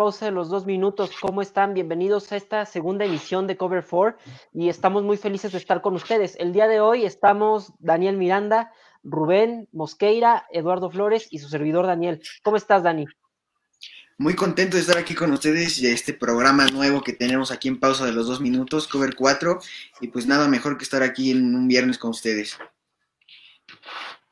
[0.00, 1.10] pausa de los dos minutos.
[1.20, 1.74] ¿Cómo están?
[1.74, 4.16] Bienvenidos a esta segunda emisión de Cover 4
[4.54, 6.36] y estamos muy felices de estar con ustedes.
[6.40, 8.72] El día de hoy estamos Daniel Miranda,
[9.04, 12.22] Rubén Mosqueira, Eduardo Flores y su servidor Daniel.
[12.42, 13.04] ¿Cómo estás, Dani?
[14.16, 17.78] Muy contento de estar aquí con ustedes y este programa nuevo que tenemos aquí en
[17.78, 19.60] pausa de los dos minutos, Cover 4.
[20.00, 22.56] Y pues nada mejor que estar aquí en un viernes con ustedes.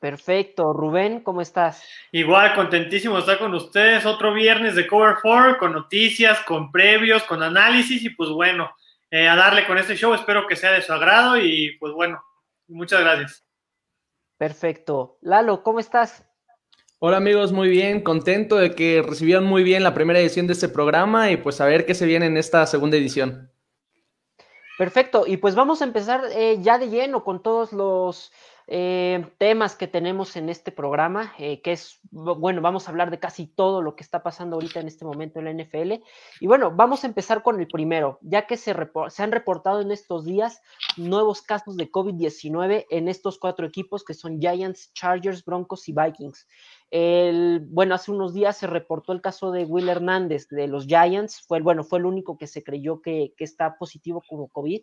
[0.01, 0.73] Perfecto.
[0.73, 1.83] Rubén, ¿cómo estás?
[2.13, 4.07] Igual, contentísimo de estar con ustedes.
[4.07, 8.71] Otro viernes de Cover 4 con noticias, con previos, con análisis y pues bueno,
[9.11, 10.15] eh, a darle con este show.
[10.15, 12.23] Espero que sea de su agrado y pues bueno,
[12.69, 13.45] muchas gracias.
[14.37, 15.19] Perfecto.
[15.21, 16.25] Lalo, ¿cómo estás?
[17.01, 20.69] Hola amigos, muy bien, contento de que recibieron muy bien la primera edición de este
[20.69, 23.53] programa y pues a ver qué se viene en esta segunda edición.
[24.77, 28.33] Perfecto, y pues vamos a empezar eh, ya de lleno con todos los
[28.71, 33.19] eh, temas que tenemos en este programa, eh, que es, bueno, vamos a hablar de
[33.19, 36.05] casi todo lo que está pasando ahorita en este momento en la NFL.
[36.41, 38.77] Y bueno, vamos a empezar con el primero, ya que se,
[39.09, 40.61] se han reportado en estos días
[40.99, 46.47] nuevos casos de COVID-19 en estos cuatro equipos que son Giants, Chargers, Broncos y Vikings.
[46.91, 51.43] El, bueno, hace unos días se reportó el caso de Will Hernández de los Giants,
[51.47, 54.81] fue, bueno, fue el único que se creyó que, está positivo como COVID.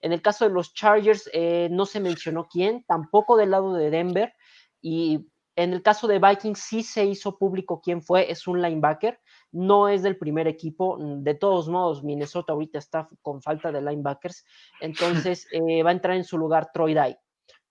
[0.00, 3.90] En el caso de los Chargers eh, no se mencionó quién, tampoco del lado de
[3.90, 4.32] Denver,
[4.80, 9.18] y en el caso de Vikings sí se hizo público quién fue, es un linebacker,
[9.50, 14.44] no es del primer equipo, de todos modos Minnesota ahorita está con falta de linebackers,
[14.80, 17.18] entonces eh, va a entrar en su lugar Troy Dye,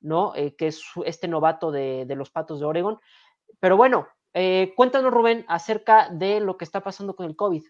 [0.02, 0.36] ¿no?
[0.36, 3.00] Eh, que es este novato de, de los Patos de Oregon.
[3.60, 7.64] Pero bueno, eh, cuéntanos, Rubén, acerca de lo que está pasando con el COVID.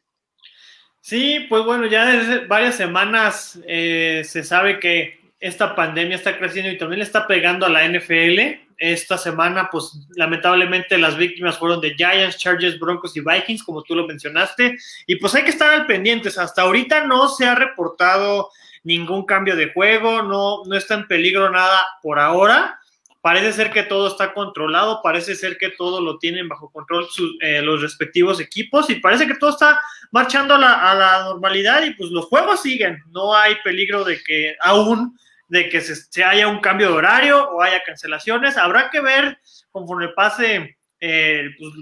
[1.02, 6.71] Sí, pues bueno, ya desde varias semanas eh, se sabe que esta pandemia está creciendo
[6.71, 8.66] y también le está pegando a la NFL.
[8.80, 13.95] Esta semana, pues lamentablemente las víctimas fueron de Giants, Chargers, Broncos y Vikings, como tú
[13.95, 14.77] lo mencionaste.
[15.05, 16.37] Y pues hay que estar al pendientes.
[16.37, 18.49] Hasta ahorita no se ha reportado
[18.83, 22.80] ningún cambio de juego, no, no está en peligro nada por ahora.
[23.22, 27.08] Parece ser que todo está controlado, parece ser que todo lo tienen bajo control
[27.42, 29.80] eh, los respectivos equipos y parece que todo está
[30.11, 33.02] marchando a la, normalidad y pues los juegos siguen.
[33.10, 35.17] No hay peligro de que aún
[35.50, 38.58] de que se, haya un cambio de horario o haya cancelaciones.
[38.58, 39.39] Habrá que ver
[39.72, 41.73] conforme pase eh, pues,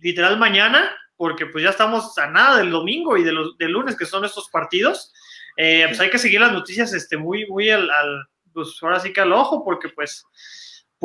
[0.00, 3.96] literal mañana, porque pues ya estamos a nada del domingo y de los, del lunes
[3.96, 5.12] que son estos partidos.
[5.56, 9.12] Eh, pues hay que seguir las noticias este, muy, muy al, al, pues ahora sí
[9.12, 10.26] que al ojo, porque pues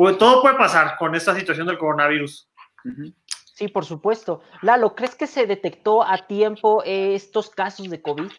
[0.00, 2.48] pues todo puede pasar con esta situación del coronavirus.
[3.52, 4.40] Sí, por supuesto.
[4.62, 8.30] Lalo, ¿crees que se detectó a tiempo estos casos de COVID?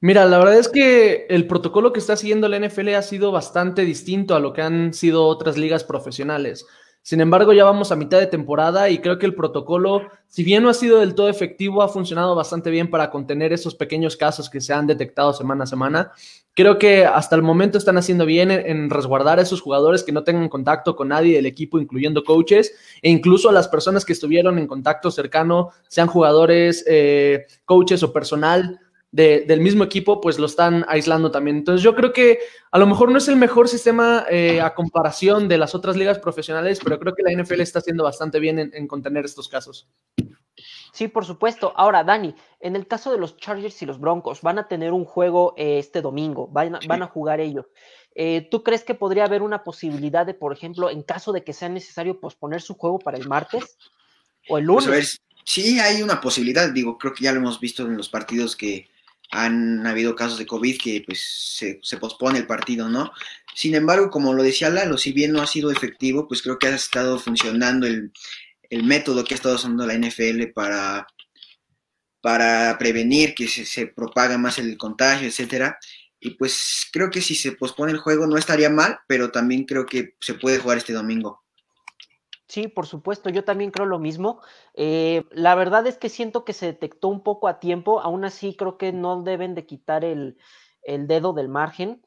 [0.00, 3.82] Mira, la verdad es que el protocolo que está siguiendo la NFL ha sido bastante
[3.82, 6.66] distinto a lo que han sido otras ligas profesionales.
[7.06, 10.64] Sin embargo, ya vamos a mitad de temporada y creo que el protocolo, si bien
[10.64, 14.50] no ha sido del todo efectivo, ha funcionado bastante bien para contener esos pequeños casos
[14.50, 16.10] que se han detectado semana a semana.
[16.52, 20.24] Creo que hasta el momento están haciendo bien en, resguardar a esos jugadores que no
[20.24, 24.58] tengan contacto con nadie del equipo, incluyendo coaches, e incluso a las personas que estuvieron
[24.58, 28.80] en contacto cercano, sean jugadores, eh, coaches o personal
[29.12, 31.56] del mismo equipo, pues lo están aislando también.
[31.56, 32.38] Entonces yo creo que
[32.70, 36.18] a lo mejor no es el mejor sistema eh, a comparación de las otras ligas
[36.18, 39.88] profesionales, pero creo que la NFL está haciendo bastante bien en, contener estos casos.
[40.92, 41.72] Sí, por supuesto.
[41.76, 45.04] Ahora, Dani, en el caso de los Chargers y los Broncos, van a tener un
[45.04, 47.66] juego eh, este domingo, van, a jugar ellos.
[48.14, 51.52] Eh, ¿Tú crees que podría haber una posibilidad de, por ejemplo, en caso de que
[51.52, 53.78] sea necesario posponer su juego para el martes
[54.48, 55.20] o el pues, lunes?
[55.44, 56.70] sí, hay una posibilidad.
[56.70, 58.88] Digo, creo que ya lo hemos visto en los partidos que,
[59.30, 63.12] han habido casos de COVID que pues se, se, pospone el partido, ¿no?
[63.54, 66.68] Sin embargo, como lo decía Lalo, si bien no ha sido efectivo, pues creo que
[66.68, 68.12] ha estado funcionando el,
[68.70, 71.06] el método que ha estado usando la NFL para,
[72.20, 75.78] para prevenir que se, se propaga más el contagio, etcétera.
[76.20, 79.86] Y pues creo que si se pospone el juego no estaría mal, pero también creo
[79.86, 81.45] que se puede jugar este domingo.
[82.48, 84.40] Sí, por supuesto, yo también creo lo mismo.
[84.74, 88.54] Eh, la verdad es que siento que se detectó un poco a tiempo, aún así
[88.56, 90.38] creo que no deben de quitar el,
[90.82, 92.02] el dedo del margen,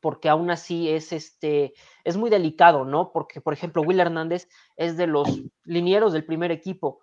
[0.00, 1.74] porque aún así es este,
[2.04, 3.12] es muy delicado, ¿no?
[3.12, 7.00] Porque, por ejemplo, Will Hernández es de los linieros del primer equipo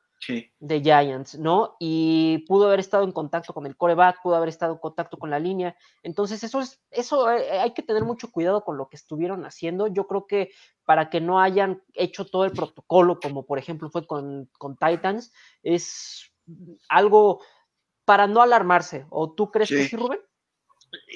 [0.60, 1.76] de Giants, ¿no?
[1.80, 5.30] Y pudo haber estado en contacto con el coreback, pudo haber estado en contacto con
[5.30, 5.76] la línea.
[6.04, 9.88] Entonces, eso es, eso eh, hay que tener mucho cuidado con lo que estuvieron haciendo.
[9.88, 10.52] Yo creo que
[10.86, 15.32] para que no hayan hecho todo el protocolo, como por ejemplo fue con, con Titans,
[15.64, 16.32] es
[16.90, 17.42] algo
[18.06, 19.06] para no alarmarse.
[19.10, 20.20] ¿O tú crees que sí, Rubén?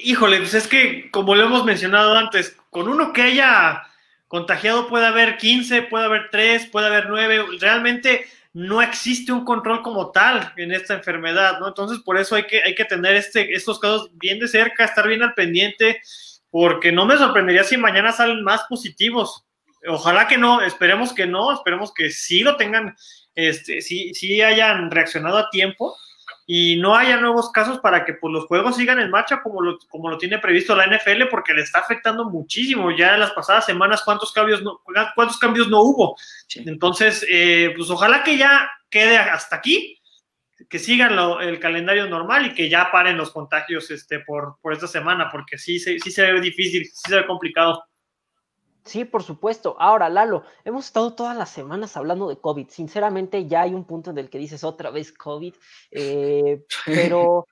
[0.03, 3.83] Híjole, pues es que, como lo hemos mencionado antes, con uno que haya
[4.27, 7.45] contagiado puede haber 15, puede haber 3, puede haber 9.
[7.59, 11.69] Realmente no existe un control como tal en esta enfermedad, ¿no?
[11.69, 15.07] Entonces, por eso hay que, hay que tener este, estos casos bien de cerca, estar
[15.07, 16.01] bien al pendiente,
[16.50, 19.45] porque no me sorprendería si mañana salen más positivos.
[19.88, 22.95] Ojalá que no, esperemos que no, esperemos que sí lo tengan,
[23.36, 25.95] este, sí, sí hayan reaccionado a tiempo
[26.46, 29.78] y no haya nuevos casos para que pues, los juegos sigan en marcha como lo,
[29.90, 32.92] como lo tiene previsto la NFL, porque le está afectando muchísimo.
[32.92, 34.82] Ya en las pasadas semanas, ¿cuántos cambios no,
[35.16, 36.18] cuántos cambios no hubo?
[36.56, 40.02] Entonces, eh, pues ojalá que ya quede hasta aquí,
[40.70, 44.88] que sigan el calendario normal y que ya paren los contagios este, por, por esta
[44.88, 47.84] semana, porque sí, sí se ve difícil, sí se ve complicado.
[48.83, 49.75] Sí, por supuesto.
[49.80, 52.68] Ahora, Lalo, hemos estado todas las semanas hablando de COVID.
[52.69, 55.54] Sinceramente, ya hay un punto en el que dices otra vez COVID,
[55.92, 57.48] eh, pero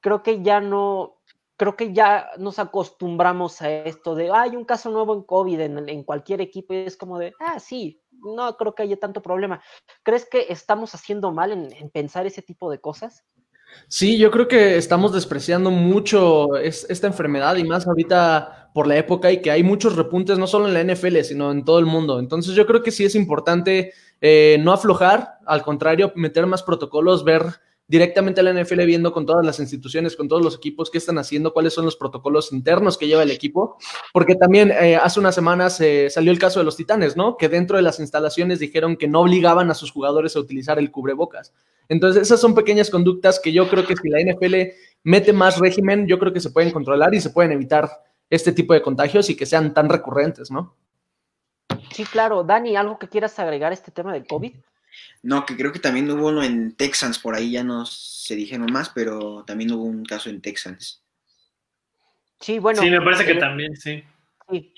[0.00, 1.20] creo que ya no,
[1.56, 6.02] creo que ya nos acostumbramos a esto de, hay un caso nuevo en COVID en,
[6.04, 9.62] cualquier equipo y es como de, ah, sí, no creo que haya tanto problema.
[10.02, 13.24] ¿Crees que estamos haciendo mal en pensar ese tipo de cosas?
[13.88, 19.30] Sí, yo creo que estamos despreciando mucho esta enfermedad y más ahorita por la época
[19.30, 22.18] y que hay muchos repuntes no solo en la NFL, sino en todo el mundo.
[22.18, 27.24] Entonces yo creo que sí es importante eh, no aflojar, al contrario, meter más protocolos,
[27.24, 27.44] ver
[27.88, 31.18] directamente a la NFL viendo con todas las instituciones, con todos los equipos, qué están
[31.18, 33.76] haciendo, cuáles son los protocolos internos que lleva el equipo,
[34.14, 37.36] porque también eh, hace unas semanas eh, salió el caso de los Titanes, ¿no?
[37.36, 40.90] Que dentro de las instalaciones dijeron que no obligaban a sus jugadores a utilizar el
[40.90, 41.52] cubrebocas.
[41.88, 44.54] Entonces, esas son pequeñas conductas que yo creo que si la NFL
[45.02, 47.90] mete más régimen, yo creo que se pueden controlar y se pueden evitar
[48.30, 50.74] este tipo de contagios y que sean tan recurrentes, ¿no?
[51.92, 52.44] Sí, claro.
[52.44, 54.54] Dani, ¿algo que quieras agregar a este tema del COVID?
[55.22, 58.72] No, que creo que también hubo uno en Texans, por ahí ya no se dijeron
[58.72, 61.02] más, pero también hubo un caso en Texans.
[62.40, 62.82] Sí, bueno.
[62.82, 64.02] Sí, me parece que eh, también, sí.
[64.50, 64.74] Sí.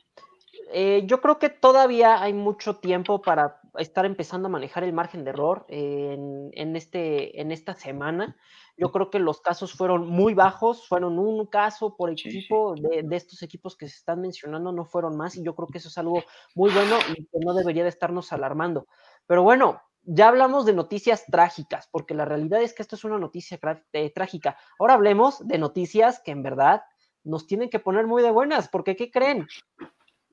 [0.73, 5.25] Eh, yo creo que todavía hay mucho tiempo para estar empezando a manejar el margen
[5.25, 8.37] de error en, en, este, en esta semana.
[8.77, 13.17] Yo creo que los casos fueron muy bajos, fueron un caso por equipo De, de,
[13.17, 15.99] estos equipos que se están mencionando, no fueron más, y yo creo que eso es
[15.99, 16.23] algo
[16.55, 18.87] muy bueno y que no debería de estarnos alarmando.
[19.27, 23.19] Pero bueno, ya hablamos de noticias trágicas, porque la realidad es que esto es una
[23.19, 23.59] noticia
[23.93, 24.59] eh, trágica.
[24.79, 26.83] Ahora hablemos de noticias que en verdad
[27.23, 29.47] nos tienen que poner muy de buenas, porque ¿qué creen?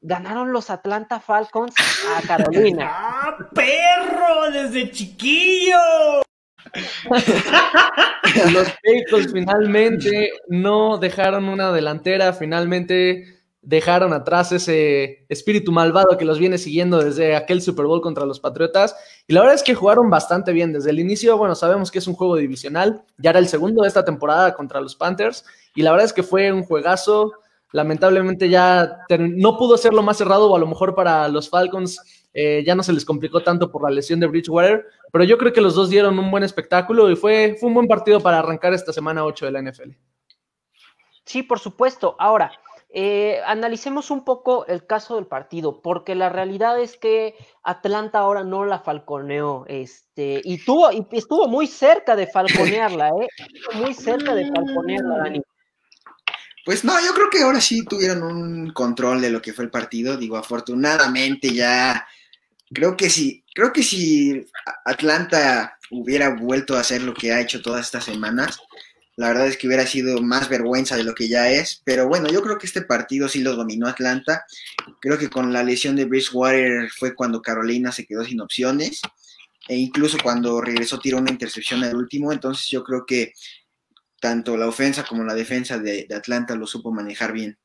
[0.01, 1.75] Ganaron los Atlanta Falcons
[2.17, 2.89] a Carolina.
[2.91, 4.51] ¡Ah, perro!
[4.51, 5.77] Desde chiquillo.
[8.53, 16.39] los Falcons finalmente no dejaron una delantera, finalmente dejaron atrás ese espíritu malvado que los
[16.39, 18.95] viene siguiendo desde aquel Super Bowl contra los Patriotas.
[19.27, 21.37] Y la verdad es que jugaron bastante bien desde el inicio.
[21.37, 23.03] Bueno, sabemos que es un juego divisional.
[23.17, 25.45] Ya era el segundo de esta temporada contra los Panthers.
[25.75, 27.33] Y la verdad es que fue un juegazo.
[27.73, 31.99] Lamentablemente ya no pudo ser lo más cerrado o a lo mejor para los Falcons
[32.33, 34.85] eh, ya no se les complicó tanto por la lesión de Bridgewater.
[35.11, 37.87] Pero yo creo que los dos dieron un buen espectáculo y fue, fue un buen
[37.87, 39.91] partido para arrancar esta semana 8 de la NFL.
[41.25, 42.15] Sí, por supuesto.
[42.19, 42.51] Ahora,
[42.93, 48.43] eh, analicemos un poco el caso del partido, porque la realidad es que Atlanta ahora
[48.43, 53.27] no la falconeó, este, y, tuvo, y estuvo muy cerca de falconearla, ¿eh?
[53.75, 55.41] Muy cerca de falconearla, Dani.
[56.65, 59.71] Pues no, yo creo que ahora sí tuvieron un control de lo que fue el
[59.71, 60.17] partido.
[60.17, 62.05] Digo, afortunadamente ya
[62.73, 64.45] creo que sí, creo que si
[64.85, 68.59] Atlanta hubiera vuelto a hacer lo que ha hecho todas estas semanas,
[69.17, 71.81] la verdad es que hubiera sido más vergüenza de lo que ya es.
[71.83, 74.45] Pero bueno, yo creo que este partido sí lo dominó Atlanta.
[74.99, 79.01] Creo que con la lesión de Bridgewater fue cuando Carolina se quedó sin opciones.
[79.67, 82.31] E incluso cuando regresó tiró una intercepción al último.
[82.31, 83.33] Entonces yo creo que
[84.21, 87.57] tanto la ofensa como la defensa de, Atlanta lo supo manejar bien.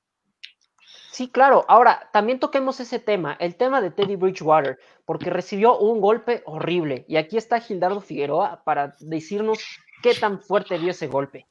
[1.13, 1.65] Sí, claro.
[1.69, 7.05] Ahora, también toquemos ese tema, el tema de Teddy Bridgewater, porque recibió un golpe horrible.
[7.09, 9.61] Y aquí está Gildardo Figueroa para decirnos
[10.03, 11.47] ¿Qué tan fuerte dio ese golpe?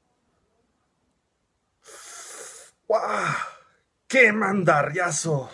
[2.88, 3.00] ¡Wow!
[4.08, 5.50] ¡Qué mandarriazo!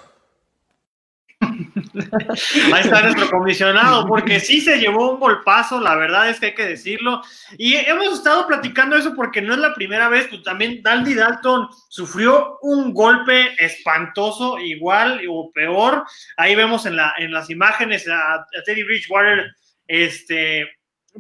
[2.74, 6.56] Ahí está nuestro comisionado, porque sí se llevó un golpazo, la verdad es que hay
[6.56, 7.22] que decirlo.
[7.58, 11.70] Y hemos estado platicando eso porque no es la primera vez, pues también Daldy Dalton
[11.90, 16.04] sufrió un golpe espantoso, igual o peor.
[16.38, 19.52] Ahí vemos en, la, en las imágenes a, a Teddy Bridgewater,
[19.88, 20.68] este,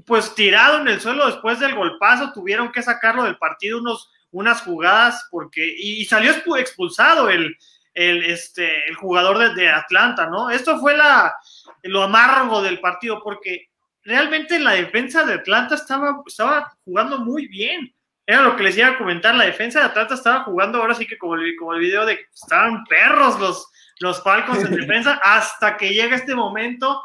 [0.05, 4.62] pues tirado en el suelo después del golpazo, tuvieron que sacarlo del partido unos, unas
[4.62, 7.55] jugadas porque, y, salió expulsado el,
[7.93, 10.50] el, este, el jugador de, Atlanta, ¿no?
[10.50, 11.36] Esto fue la,
[11.83, 13.69] lo amargo del partido porque
[14.03, 17.93] realmente la defensa de Atlanta estaba, estaba jugando muy bien.
[18.25, 21.05] Era lo que les iba a comentar, la defensa de Atlanta estaba jugando ahora sí
[21.05, 23.67] que como el, como el video de estaban perros los,
[24.00, 27.01] los Falcons en defensa hasta que llega este momento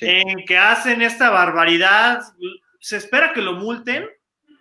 [0.00, 2.22] en que hacen esta barbaridad.
[2.78, 4.08] Se espera que lo multen,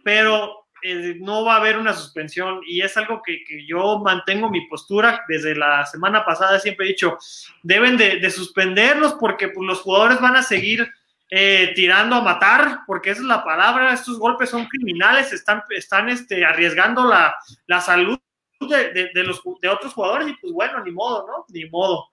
[0.03, 4.67] pero eh, no va a haber una suspensión y es algo que, yo mantengo mi
[4.67, 7.17] postura desde la semana pasada, siempre he dicho,
[7.63, 10.87] deben de, suspenderlos porque pues, los jugadores van a seguir
[11.29, 16.09] eh, tirando a matar, porque esa es la palabra, estos golpes son criminales, están, están
[16.09, 17.35] este, arriesgando la,
[17.67, 18.17] la salud
[18.59, 21.45] de, de, los, de otros jugadores y pues bueno, ni modo, ¿no?
[21.49, 22.05] Ni modo.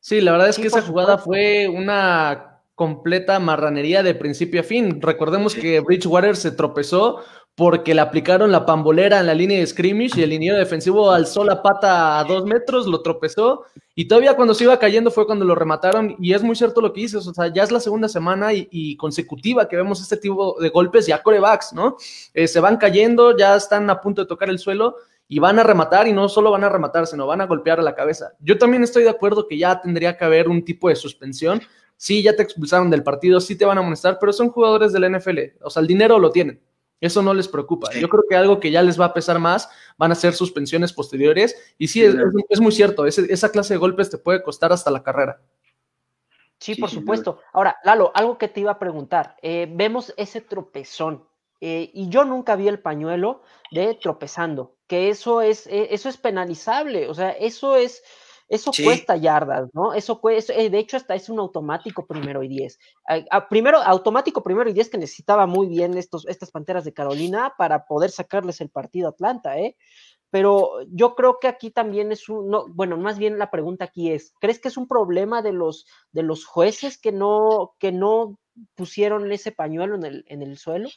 [0.00, 5.00] Sí, la verdad es que esa jugada fue una completa marranería de principio a fin.
[5.00, 7.24] Recordemos que Bridgewater se tropezó
[7.54, 11.44] porque le aplicaron la pambolera en la línea de scrimmage y el liniero defensivo alzó
[11.44, 15.44] la pata a dos metros, lo tropezó y todavía cuando se iba cayendo fue cuando
[15.44, 18.08] lo remataron y es muy cierto lo que dices, o sea, ya es la segunda
[18.08, 21.96] semana y, consecutiva que vemos este tipo de golpes ya corebacks, ¿no?
[22.32, 24.96] Eh, se van cayendo, ya están a punto de tocar el suelo
[25.28, 27.82] y van a rematar y no solo van a rematar, sino van a golpear a
[27.82, 28.32] la cabeza.
[28.40, 31.60] Yo también estoy de acuerdo que ya tendría que haber un tipo de suspensión.
[31.96, 35.00] Sí, ya te expulsaron del partido, sí te van a amonestar, pero son jugadores de
[35.00, 36.60] la NFL, o sea, el dinero lo tienen.
[37.02, 37.88] Eso no les preocupa.
[37.98, 39.68] Yo creo que algo que ya les va a pesar más
[39.98, 41.74] van a ser suspensiones posteriores.
[41.76, 42.00] Y sí,
[42.48, 45.40] es, muy cierto, esa clase de golpes te puede costar hasta la carrera.
[46.58, 47.40] Sí, por supuesto.
[47.52, 49.36] Ahora, Lalo, algo que te iba a preguntar.
[49.42, 51.26] Eh, vemos ese tropezón.
[51.60, 53.42] Eh, y yo nunca vi el pañuelo
[53.72, 57.08] de tropezando, que eso es, eh, eso es penalizable.
[57.08, 58.04] O sea, eso es
[58.48, 59.94] eso cuesta yardas, ¿no?
[59.94, 62.78] Eso cuesta, eh, de hecho, hasta es un automático primero y diez.
[63.48, 67.86] primero, automático primero y diez que necesitaba muy bien estos, estas panteras de Carolina para
[67.86, 69.76] poder sacarles el partido a Atlanta, ¿eh?
[70.30, 74.10] Pero yo creo que aquí también es un, no, bueno, más bien la pregunta aquí
[74.10, 78.38] es, ¿crees que es un problema de los, de los jueces que no, que no
[78.74, 80.88] pusieron ese pañuelo en el, en el suelo?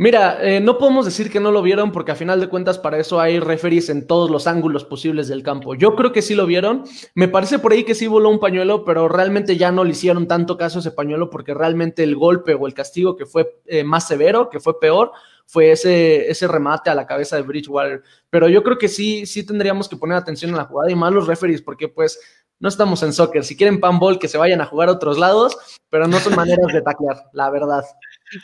[0.00, 2.98] Mira, eh, no podemos decir que no lo vieron porque a final de cuentas para
[2.98, 5.74] eso hay referees en todos los ángulos posibles del campo.
[5.74, 6.84] Yo creo que sí lo vieron.
[7.16, 10.28] Me parece por ahí que sí voló un pañuelo, pero realmente ya no le hicieron
[10.28, 13.82] tanto caso a ese pañuelo porque realmente el golpe o el castigo que fue eh,
[13.82, 15.10] más severo, que fue peor,
[15.46, 18.04] fue ese, ese remate a la cabeza de Bridgewater.
[18.30, 21.12] Pero yo creo que sí, sí tendríamos que poner atención en la jugada y más
[21.12, 22.20] los referees porque pues
[22.60, 23.44] no estamos en soccer.
[23.44, 25.58] Si quieren panball, que se vayan a jugar a otros lados,
[25.90, 27.82] pero no son maneras de taclear, la verdad.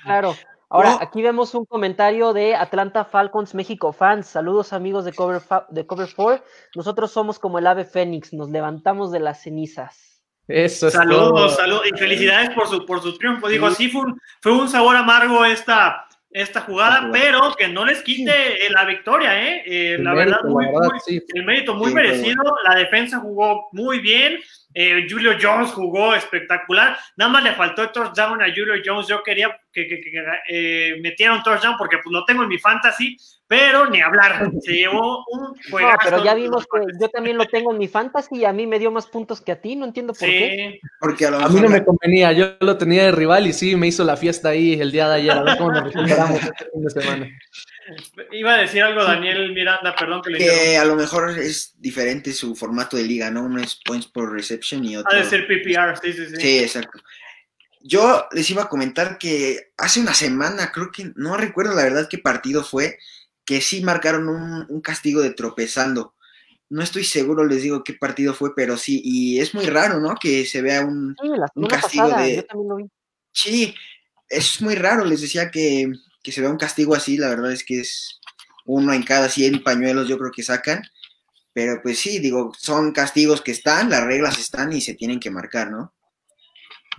[0.02, 0.34] Claro.
[0.74, 4.26] Ahora, aquí vemos un comentario de Atlanta Falcons México fans.
[4.26, 6.44] Saludos amigos de Cover, de Cover 4.
[6.74, 10.20] Nosotros somos como el ave fénix, nos levantamos de las cenizas.
[10.48, 13.46] Eso es Saludos, saludos y felicidades por su, por su triunfo.
[13.46, 18.02] Digo, sí fue un, fue un sabor amargo esta, esta jugada, pero que no les
[18.02, 19.62] quite la victoria, ¿eh?
[19.66, 20.66] eh la, verdad, muy,
[21.06, 22.42] el mérito muy merecido.
[22.68, 24.40] La defensa jugó muy bien.
[24.74, 26.96] Eh, Julio Jones jugó espectacular.
[27.16, 29.06] Nada más le faltó el touchdown a Julio Jones.
[29.06, 30.00] Yo quería que, que,
[30.48, 33.16] eh, metiera un touchdown porque pues lo tengo en mi fantasy,
[33.46, 34.50] pero ni hablar.
[34.60, 35.88] Se llevó un juego.
[35.94, 38.66] No, pero ya vimos que yo también lo tengo en mi fantasy y a mí
[38.66, 39.76] me dio más puntos que a ti.
[39.76, 40.80] No entiendo por qué.
[40.98, 42.32] Porque a, mí no me convenía.
[42.32, 45.16] Yo lo tenía de rival y sí, me hizo la fiesta ahí el día de
[45.16, 45.32] ayer.
[45.32, 47.28] A ver cómo nos recuperamos este fin de semana.
[48.32, 52.32] Iba a decir algo Daniel Miranda, perdón que le Que a lo mejor es diferente
[52.32, 53.44] su formato de liga, ¿no?
[53.44, 55.12] Uno es points por reception y otro.
[55.12, 56.36] Ha de ser PPR, sí, sí, sí.
[56.36, 57.00] Sí, exacto.
[57.80, 62.08] Yo les iba a comentar que hace una semana, creo que, no recuerdo la verdad
[62.08, 62.98] qué partido fue,
[63.44, 66.14] que sí marcaron un, castigo de tropezando.
[66.70, 70.14] No estoy seguro, les digo qué partido fue, pero sí, y es muy raro, ¿no?
[70.14, 71.14] Que se vea un,
[71.54, 72.36] un castigo de...
[72.36, 72.90] Yo también lo vi.
[73.32, 73.74] Sí,
[74.28, 75.92] es muy raro, les decía que
[76.24, 78.20] que se vea un castigo así, la verdad es que es
[78.64, 80.82] uno en cada 100 pañuelos yo creo que sacan,
[81.52, 85.30] pero pues sí, digo, son castigos que están, las reglas están y se tienen que
[85.30, 85.94] marcar, ¿no?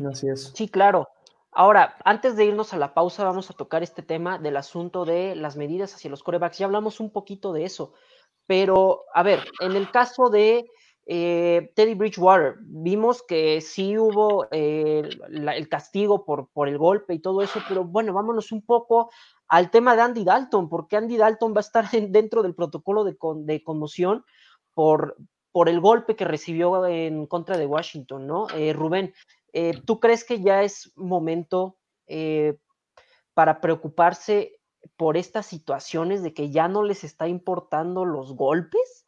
[0.10, 0.54] Así es.
[0.56, 1.10] Sí, claro.
[1.52, 5.36] Ahora, antes de irnos a la pausa, vamos a tocar este tema del asunto de
[5.36, 6.58] las medidas hacia los corebacks.
[6.58, 7.94] Ya hablamos un poquito de eso,
[8.46, 10.66] pero a ver, en el caso de
[11.08, 17.20] eh, Teddy Bridgewater, vimos que sí hubo eh, el castigo por, por el golpe y
[17.20, 19.12] todo eso, pero bueno, vámonos un poco
[19.48, 23.16] al tema de Andy Dalton, porque Andy Dalton va a estar dentro del protocolo de,
[23.44, 24.26] de conmoción
[24.74, 25.16] por,
[25.52, 28.48] por el golpe que recibió en contra de Washington, ¿no?
[28.56, 29.14] Eh, Rubén,
[29.86, 31.78] ¿tú crees que ya es momento
[33.34, 34.60] para preocuparse
[34.98, 39.05] por estas situaciones de que ya no les está importando los golpes?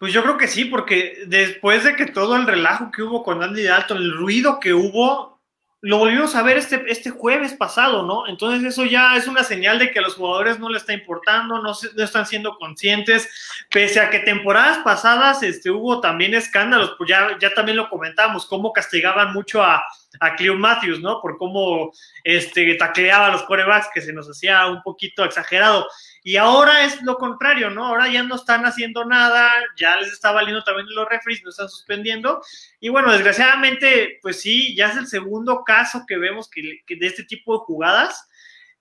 [0.00, 3.42] Pues yo creo que sí, porque después de que todo el relajo que hubo con
[3.42, 5.38] Andy Dalton, el ruido que hubo,
[5.82, 8.26] lo volvimos a ver este, este jueves pasado, ¿no?
[8.26, 11.60] Entonces eso ya es una señal de que a los jugadores no les está importando,
[11.60, 13.28] no, no están siendo conscientes,
[13.70, 18.46] pese a que temporadas pasadas este, hubo también escándalos, pues ya, ya también lo comentábamos,
[18.46, 19.84] cómo castigaban mucho a,
[20.18, 21.20] a Cleo Matthews, ¿no?
[21.20, 21.92] Por cómo
[22.24, 25.86] este, tacleaba a los corebacks, que se nos hacía un poquito exagerado.
[26.22, 27.86] Y ahora es lo contrario, ¿no?
[27.86, 31.68] Ahora ya no están haciendo nada, ya les está valiendo también los referees, no están
[31.68, 32.42] suspendiendo.
[32.78, 37.24] Y bueno, desgraciadamente, pues sí, ya es el segundo caso que vemos que, de este
[37.24, 38.26] tipo de jugadas.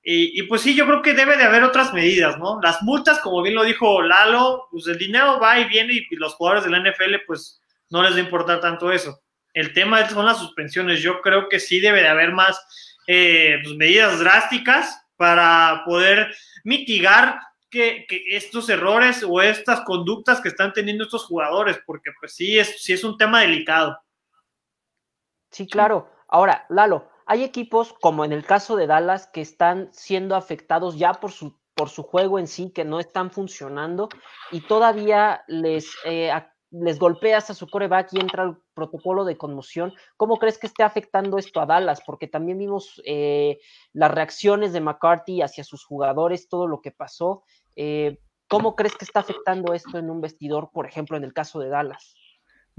[0.02, 2.60] Y, pues sí, yo creo que debe de haber otras medidas, ¿no?
[2.64, 6.34] Las multas, como bien lo dijo Lalo, pues el dinero va y viene y, los
[6.34, 9.22] jugadores de la NFL, pues no les va a importar tanto eso.
[9.54, 11.02] El tema son las suspensiones.
[11.02, 12.60] Yo creo que sí debe de haber más
[13.08, 17.40] eh, pues, medidas drásticas para poder mitigar
[17.70, 22.82] que, estos errores o estas conductas que están teniendo estos jugadores, porque pues sí es,
[22.82, 24.00] sí es un tema delicado.
[25.52, 26.10] Sí, claro.
[26.28, 31.14] Ahora, Lalo, hay equipos como en el caso de Dallas que están siendo afectados ya
[31.14, 34.10] por su, por su juego en sí, que no están funcionando
[34.52, 36.32] y todavía les, eh,
[36.72, 39.94] les golpeas a su coreback y entra el protocolo de conmoción.
[40.18, 42.02] ¿Cómo crees que esté afectando esto a Dallas?
[42.06, 43.60] Porque también vimos eh,
[43.94, 47.44] las reacciones de McCarthy hacia sus jugadores, todo lo que pasó.
[47.76, 51.60] Eh, ¿Cómo crees que está afectando esto en un vestidor, por ejemplo, en el caso
[51.60, 52.16] de Dallas?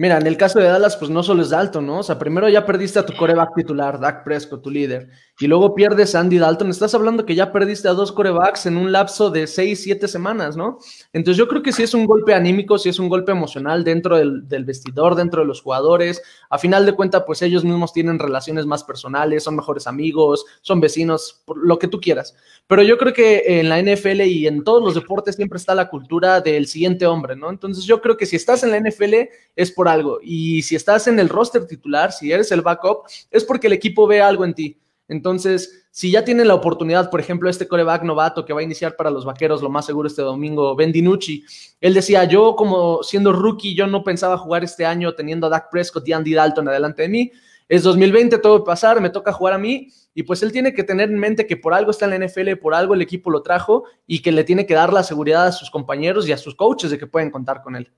[0.01, 1.99] Mira, en el caso de Dallas, pues no solo es Dalton, ¿no?
[1.99, 5.75] O sea, primero ya perdiste a tu coreback titular, Dak Prescott, tu líder, y luego
[5.75, 6.71] pierdes a Andy Dalton.
[6.71, 10.57] Estás hablando que ya perdiste a dos corebacks en un lapso de seis, siete semanas,
[10.57, 10.79] ¿no?
[11.13, 14.17] Entonces yo creo que sí es un golpe anímico, sí es un golpe emocional dentro
[14.17, 16.23] del, del vestidor, dentro de los jugadores.
[16.49, 20.81] A final de cuentas, pues ellos mismos tienen relaciones más personales, son mejores amigos, son
[20.81, 22.35] vecinos, lo que tú quieras.
[22.67, 25.91] Pero yo creo que en la NFL y en todos los deportes siempre está la
[25.91, 27.51] cultura del siguiente hombre, ¿no?
[27.51, 30.19] Entonces yo creo que si estás en la NFL es por algo.
[30.23, 34.07] Y si estás en el roster titular, si eres el backup, es porque el equipo
[34.07, 34.81] ve algo en ti.
[35.09, 38.95] Entonces, si ya tienen la oportunidad, por ejemplo, este coreback novato que va a iniciar
[38.95, 41.45] para los vaqueros, lo más seguro este domingo, Ben DiNucci,
[41.81, 45.69] él decía, yo como siendo rookie, yo no pensaba jugar este año teniendo a Dak
[45.69, 47.33] Prescott y Andy Dalton adelante de mí.
[47.69, 49.89] Es 2020, todo va a pasar, me toca jugar a mí.
[50.15, 52.57] Y pues él tiene que tener en mente que por algo está en la NFL,
[52.61, 55.53] por algo el equipo lo trajo y que le tiene que dar la seguridad a
[55.53, 57.91] sus compañeros y a sus coaches de que pueden contar con él.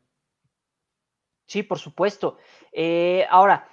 [1.53, 2.39] Sí, por supuesto.
[2.73, 3.69] Eh, ahora,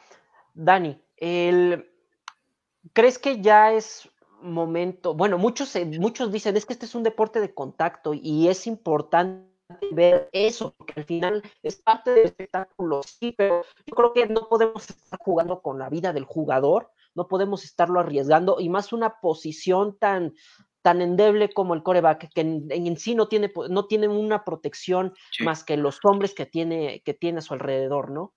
[0.53, 4.09] Dani, ¿crees que ya es
[4.41, 5.13] momento?
[5.13, 9.47] Bueno, muchos, muchos dicen, es que este es un deporte de contacto y es importante
[9.91, 14.49] ver eso, porque al final es parte del espectáculo, sí, pero yo creo que no
[14.49, 19.21] podemos estar jugando con la vida del jugador, no podemos estarlo arriesgando, y más una
[19.21, 20.33] posición tan,
[20.81, 25.63] tan endeble como el coreback, que en, sí no tiene, no tiene una protección más
[25.63, 28.33] que los hombres que tiene, que tiene a su alrededor, ¿no?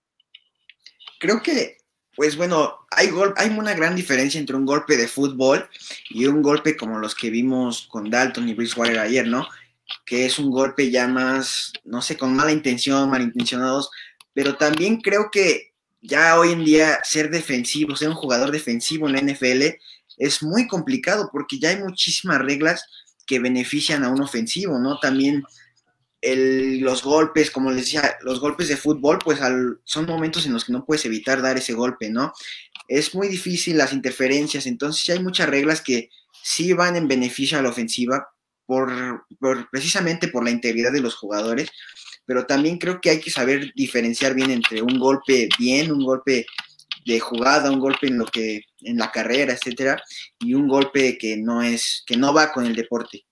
[1.21, 1.79] Creo que,
[2.17, 5.69] pues bueno, hay, hay una gran diferencia entre un golpe de fútbol
[6.11, 9.47] y un golpe como los que vimos con Dalton y Bridgewater ayer, ¿no?
[10.05, 13.91] Que es un golpe ya más, no sé, con mala intención, malintencionados,
[14.35, 19.13] pero también creo que ya hoy en día ser defensivo, ser un jugador defensivo en
[19.13, 19.79] la NFL
[20.19, 22.85] es muy complicado porque ya hay muchísimas reglas
[23.27, 24.99] que benefician a un ofensivo, ¿no?
[24.99, 25.45] También
[26.23, 29.41] los golpes, como les decía, los golpes de fútbol, pues
[29.85, 32.33] son momentos en los que no puedes evitar dar ese golpe, ¿no?
[32.87, 36.11] Es muy difícil las interferencias, entonces hay muchas reglas que
[36.43, 38.29] sí van en beneficio a la ofensiva
[38.67, 39.27] por,
[39.71, 41.71] precisamente por la integridad de los jugadores,
[42.25, 46.47] pero también creo que hay que saber diferenciar bien entre un golpe bien, un golpe
[47.05, 50.03] de jugada, un golpe en lo que en la carrera, etcétera,
[50.39, 53.25] y un golpe que no es que no va con el deporte.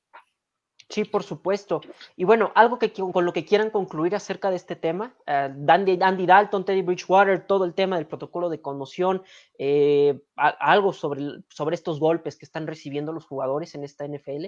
[0.90, 1.80] Sí, por supuesto.
[2.16, 6.26] Y bueno, algo que con lo que quieran concluir acerca de este tema, uh, Andy,
[6.26, 9.22] Dalton, Teddy Bridgewater, todo el tema del protocolo de conmoción,
[9.56, 14.46] eh, algo sobre, sobre estos golpes que están recibiendo los jugadores en esta NFL.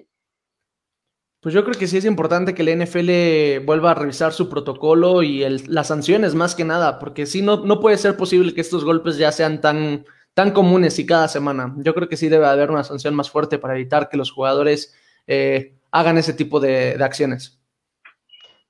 [1.42, 5.24] Pues yo creo que sí es importante que la NFL vuelva a revisar su protocolo
[5.24, 8.84] y las sanciones más que nada, porque sí, no, no puede ser posible que estos
[8.84, 11.74] golpes ya sean tan, tan comunes y cada semana.
[11.78, 14.94] Yo creo que sí debe haber una sanción más fuerte para evitar que los jugadores
[15.26, 17.60] eh, hagan ese tipo de, acciones.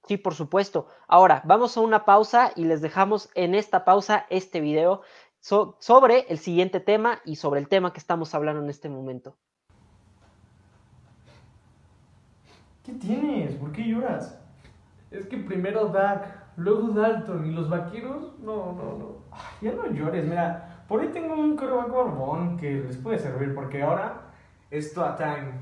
[0.08, 0.86] Sí, por supuesto.
[1.08, 5.02] Ahora, vamos a una pausa y les dejamos en esta pausa este video
[5.40, 9.36] sobre el siguiente tema y sobre el tema que estamos hablando en este momento.
[12.84, 13.54] ¿Qué tienes?
[13.54, 14.38] ¿Por qué lloras?
[15.10, 18.38] Es que primero Dak, luego Dalton y los vaqueros.
[18.40, 19.16] No, no, no.
[19.60, 20.84] ya no llores, mira.
[20.88, 24.22] Por ahí tengo un coreback barbón que les puede servir porque ahora
[24.70, 25.52] es a time.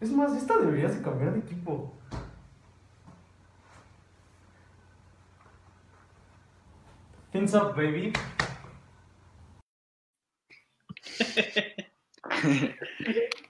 [0.00, 1.92] Es más, esta deberías de cambiar de equipo.
[7.32, 8.12] Fins up, baby.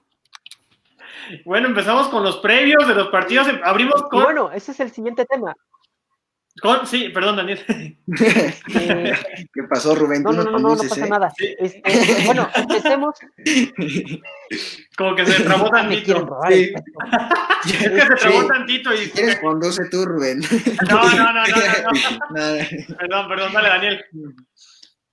[1.45, 3.47] Bueno, empezamos con los previos de los partidos.
[3.63, 4.23] Abrimos con.
[4.23, 5.55] bueno, ese es el siguiente tema.
[6.61, 7.59] Con, sí, perdón, Daniel.
[7.69, 9.15] Eh,
[9.53, 10.23] ¿Qué pasó, Rubén?
[10.23, 11.09] No, no, no, no, no pasa ¿eh?
[11.09, 11.31] nada.
[11.37, 13.15] Este, bueno, empecemos.
[14.97, 16.19] Como que se trabó tantito.
[16.19, 16.73] robar Sí.
[17.65, 18.47] Es que se trabó Sí.
[18.47, 18.97] tantito y.
[18.97, 20.41] Si quieres, conduce tú, Rubén.
[20.89, 22.97] No, no, no, no, no, no.
[22.97, 24.05] Perdón, perdón, dale, Daniel.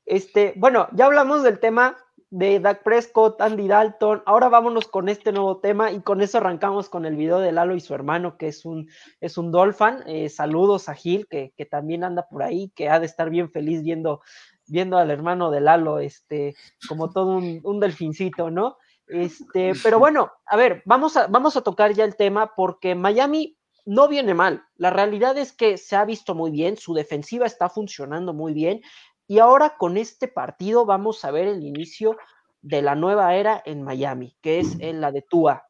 [0.05, 1.97] Este, bueno, ya hablamos del tema
[2.37, 4.23] de Dak Prescott, Andy Dalton.
[4.27, 7.75] Ahora vámonos con este nuevo tema y con eso arrancamos con el video de Lalo
[7.75, 8.91] y su hermano, que es un,
[9.23, 10.01] es un Dolphin.
[10.07, 13.51] Eh, saludos a Gil, que, que también anda por ahí, que ha de estar bien
[13.51, 14.21] feliz viendo,
[14.67, 16.55] viendo al hermano de Lalo, este,
[16.87, 18.77] como todo un, un delfincito, ¿no?
[19.07, 23.57] Este, pero bueno, a ver, vamos a, vamos a tocar ya el tema porque Miami
[23.87, 24.63] no viene mal.
[24.77, 28.83] La realidad es que se ha visto muy bien, su defensiva está funcionando muy bien.
[29.29, 32.17] Y ahora con este partido vamos a ver el inicio
[32.63, 35.67] de la nueva era en Miami, que es en la de Tua.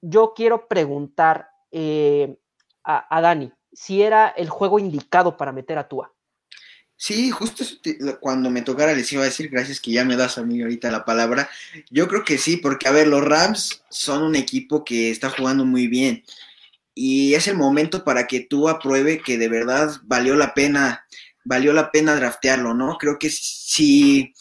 [0.00, 2.36] Yo quiero preguntar eh,
[2.84, 6.12] a, Dani si era el juego indicado para meter a Tua.
[6.96, 7.64] Sí, justo
[8.20, 10.90] cuando me tocara les iba a decir, gracias que ya me das a mí ahorita
[10.90, 11.48] la palabra.
[11.90, 15.64] Yo creo que sí, porque a ver, los Rams son un equipo que está jugando
[15.64, 16.24] muy bien
[17.00, 21.06] y es el momento para que tú apruebe que de verdad valió la pena,
[21.48, 22.98] valió la pena draftearlo, ¿no?
[22.98, 24.34] Creo que si,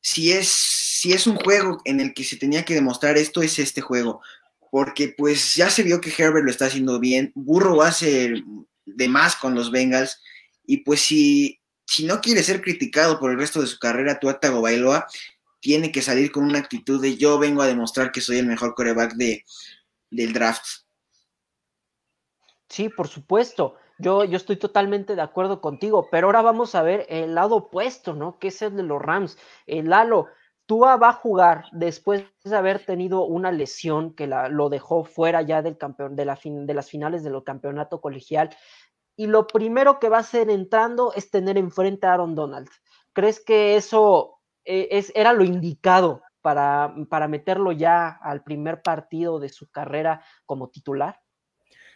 [0.00, 3.58] si es, si es un juego en el que se tenía que demostrar esto, es
[3.58, 4.22] este juego.
[4.70, 8.32] Porque pues ya se vio que Herbert lo está haciendo bien, Burrow hace
[8.86, 10.18] de más con los Bengals,
[10.64, 14.40] y pues si, si no quiere ser criticado por el resto de su carrera, Tua
[14.40, 15.06] Tagovailoa
[15.60, 18.74] tiene que salir con una actitud de yo vengo a demostrar que soy el mejor
[18.74, 19.44] coreback de,
[20.10, 20.64] del draft.
[22.70, 23.76] Sí, por supuesto.
[24.00, 28.14] Yo, yo estoy totalmente de acuerdo contigo, pero ahora vamos a ver el lado opuesto,
[28.14, 28.38] ¿no?
[28.38, 29.36] Que es el de los Rams.
[29.66, 30.28] El Lalo,
[30.64, 35.42] Tua va a jugar después de haber tenido una lesión que la, lo dejó fuera
[35.42, 38.50] ya del campeón, de, la fin, de las finales del campeonato colegial.
[39.16, 42.68] Y lo primero que va a hacer entrando es tener enfrente a Aaron Donald.
[43.12, 49.40] ¿Crees que eso eh, es, era lo indicado para, para meterlo ya al primer partido
[49.40, 51.20] de su carrera como titular?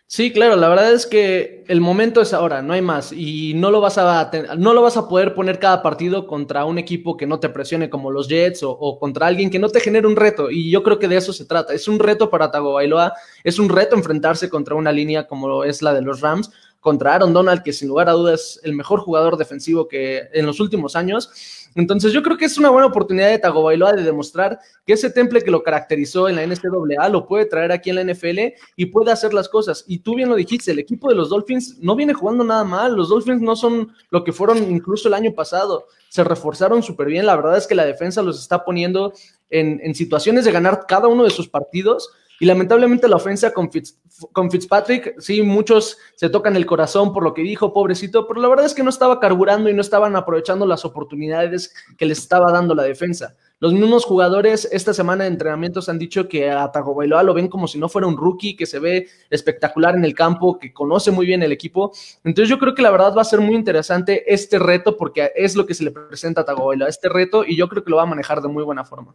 [0.07, 3.71] Sí, claro, la verdad es que el momento es ahora, no hay más y no
[3.71, 7.27] lo vas a no lo vas a poder poner cada partido contra un equipo que
[7.27, 10.15] no te presione como los Jets o, o, contra alguien que no te genere un
[10.15, 11.73] reto y yo creo que de eso se trata.
[11.73, 15.95] Es un reto para Tagovailoa, es un reto enfrentarse contra una línea como es la
[15.95, 16.51] de los Rams,
[16.85, 20.45] contra Aaron Donald, que sin lugar a dudas es el mejor jugador defensivo que en
[20.45, 21.31] los últimos años.
[21.75, 25.41] Entonces yo creo que es una buena oportunidad de Tagovailoa de demostrar que ese temple
[25.41, 28.39] que lo caracterizó en la NCAA lo puede traer aquí en la NFL
[28.77, 29.87] y puede hacer las cosas.
[29.89, 32.95] Y tú bien lo dijiste, el equipo de los Dolphins no viene jugando nada mal.
[32.95, 35.87] Los Dolphins no son lo que fueron incluso el año pasado.
[36.11, 37.25] Se reforzaron súper bien.
[37.25, 39.15] La verdad es que la defensa los está poniendo
[39.49, 42.11] en, en situaciones de ganar cada uno de sus partidos.
[42.41, 43.97] Y lamentablemente la ofensa con, Fitz,
[44.33, 48.49] con, Fitzpatrick, sí, muchos se tocan el corazón por lo que dijo, pobrecito, pero la
[48.49, 52.51] verdad es que no estaba carburando y no estaban aprovechando las oportunidades que les estaba
[52.51, 53.37] dando la defensa.
[53.61, 57.69] Los mismos jugadores esta semana de entrenamientos han dicho que a Tagovailoa lo ven como
[57.69, 61.25] si no fuera un rookie, que se ve espectacular en el campo, que conoce muy
[61.25, 61.93] bien el equipo.
[62.25, 65.55] Entonces yo creo que la verdad va a ser muy interesante este reto porque es
[65.55, 68.03] lo que se le presenta a Tagovailoa, este reto, y yo creo que lo va
[68.03, 69.15] a manejar de muy buena forma.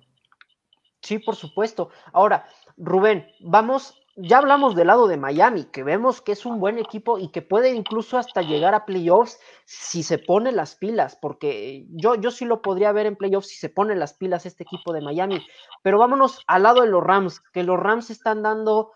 [1.02, 1.90] Sí, por supuesto.
[2.12, 2.46] Ahora,
[2.82, 7.20] Rubén, vamos, ya hablamos del lado de Miami, que vemos que es un buen equipo
[7.20, 12.16] y que puede incluso hasta llegar a playoffs si se pone las pilas, porque yo,
[12.16, 15.02] yo sí lo podría ver en playoffs si se pone las pilas este equipo de
[15.02, 15.46] Miami.
[15.84, 18.94] Pero vámonos al lado de los Rams, que los Rams están dando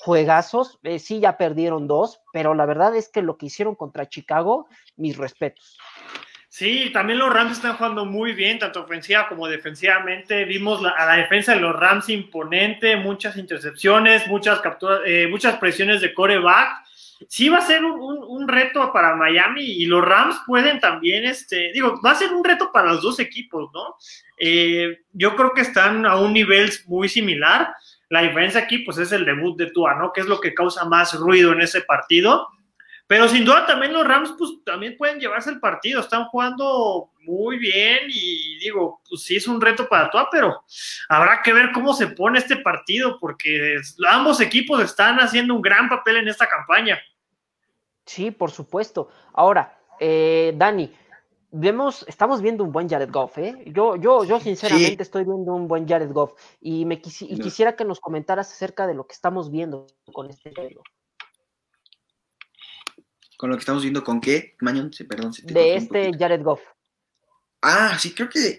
[0.00, 4.08] juegazos, eh, sí ya perdieron dos, pero la verdad es que lo que hicieron contra
[4.08, 5.78] Chicago, mis respetos.
[6.48, 10.44] Sí, también los Rams están jugando muy bien, tanto ofensiva como defensivamente.
[10.44, 15.58] Vimos la, a la defensa de los Rams imponente, muchas intercepciones, muchas capturas, eh, muchas
[15.58, 16.86] presiones de coreback.
[17.28, 22.00] Sí va a ser un, reto para Miami y los Rams pueden también, este, digo,
[22.04, 23.96] va a ser un reto para los dos equipos, ¿no?
[24.38, 27.74] Eh, yo creo que están a un nivel muy similar.
[28.10, 30.12] La diferencia aquí, pues, es el debut de Tua, ¿no?
[30.12, 32.48] Que es lo que causa más ruido en ese partido.
[33.06, 37.56] Pero sin duda también los Rams pues también pueden llevarse el partido, están jugando muy
[37.58, 40.64] bien y digo, pues sí es un reto para Tua, pero
[41.08, 43.76] habrá que ver cómo se pone este partido porque
[44.08, 46.98] ambos equipos están haciendo un gran papel en esta campaña.
[48.04, 49.08] Sí, por supuesto.
[49.32, 50.92] Ahora, eh, Dani,
[51.52, 53.64] vemos, estamos viendo un buen Jared Goff, ¿eh?
[53.66, 55.02] Yo, yo, yo sinceramente sí.
[55.02, 58.86] estoy viendo un buen Jared Goff y, me quisi y quisiera que nos comentaras acerca
[58.86, 60.82] de lo que estamos viendo con este juego
[63.36, 65.32] con lo que estamos viendo con qué, Mañón, perdón.
[65.32, 66.60] Se de este Jared Goff.
[67.62, 68.58] Ah, sí, creo que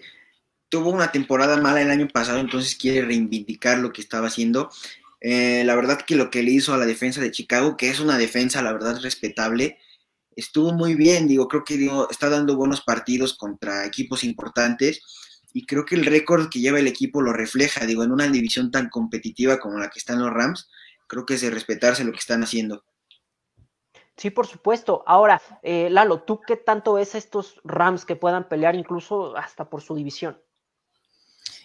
[0.68, 4.70] tuvo una temporada mala el año pasado, entonces quiere reivindicar lo que estaba haciendo.
[5.20, 8.00] Eh, la verdad que lo que le hizo a la defensa de Chicago, que es
[8.00, 9.78] una defensa, la verdad, respetable,
[10.36, 15.02] estuvo muy bien, digo, creo que digo, está dando buenos partidos contra equipos importantes
[15.52, 18.70] y creo que el récord que lleva el equipo lo refleja, digo, en una división
[18.70, 20.68] tan competitiva como la que están los Rams,
[21.08, 22.84] creo que es de respetarse lo que están haciendo.
[24.18, 25.04] Sí, por supuesto.
[25.06, 29.70] Ahora, eh, Lalo, ¿tú qué tanto ves a estos Rams que puedan pelear incluso hasta
[29.70, 30.36] por su división?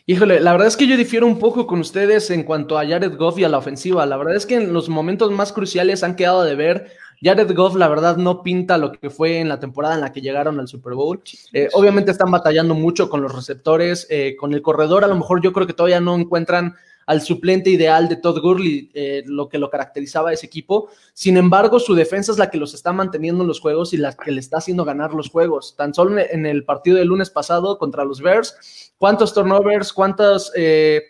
[0.06, 3.18] Híjole, la verdad es que yo difiero un poco con ustedes en cuanto a Jared
[3.18, 4.06] Goff y a la ofensiva.
[4.06, 6.92] La verdad es que en los momentos más cruciales han quedado de ver.
[7.24, 10.22] Jared Goff, la verdad, no pinta lo que fue en la temporada en la que
[10.22, 11.22] llegaron al Super Bowl.
[11.54, 15.04] Eh, obviamente están batallando mucho con los receptores, eh, con el corredor.
[15.04, 18.90] A lo mejor yo creo que todavía no encuentran al suplente ideal de Todd Gurley,
[18.94, 20.90] eh, lo que lo caracterizaba a ese equipo.
[21.14, 24.14] Sin embargo, su defensa es la que los está manteniendo en los juegos y la
[24.14, 25.76] que le está haciendo ganar los juegos.
[25.76, 30.52] Tan solo en el partido del lunes pasado contra los Bears, cuántos turnovers, cuántos...
[30.56, 31.04] Eh,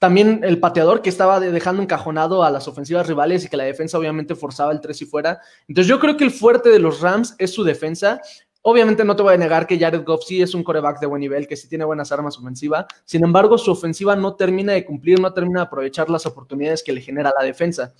[0.00, 3.98] también el pateador que estaba dejando encajonado a las ofensivas rivales y que la defensa
[3.98, 5.40] obviamente forzaba el tres y fuera.
[5.68, 8.20] Entonces yo creo que el fuerte de los Rams es su defensa
[8.62, 11.20] Obviamente no te voy a negar que Jared Goff sí es un coreback de buen
[11.20, 12.86] nivel, que sí tiene buenas armas ofensivas.
[13.06, 16.92] Sin embargo, su ofensiva no termina de cumplir, no termina de aprovechar las oportunidades que
[16.92, 17.94] le genera la defensa.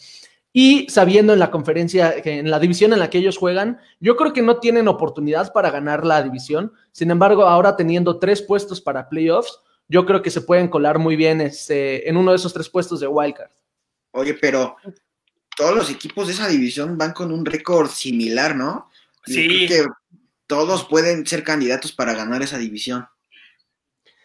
[0.52, 4.34] Y sabiendo en la conferencia, en la división en la que ellos juegan, yo creo
[4.34, 6.72] que no tienen oportunidad para ganar la división.
[6.92, 9.60] Sin embargo, ahora teniendo tres puestos para playoffs,
[9.90, 13.00] yo creo que se pueden colar muy bien este, en uno de esos tres puestos
[13.00, 13.50] de wildcard.
[14.12, 14.76] Oye, pero
[15.56, 18.88] todos los equipos de esa división van con un récord similar, ¿no?
[19.26, 19.68] Sí
[20.50, 23.06] todos pueden ser candidatos para ganar esa división.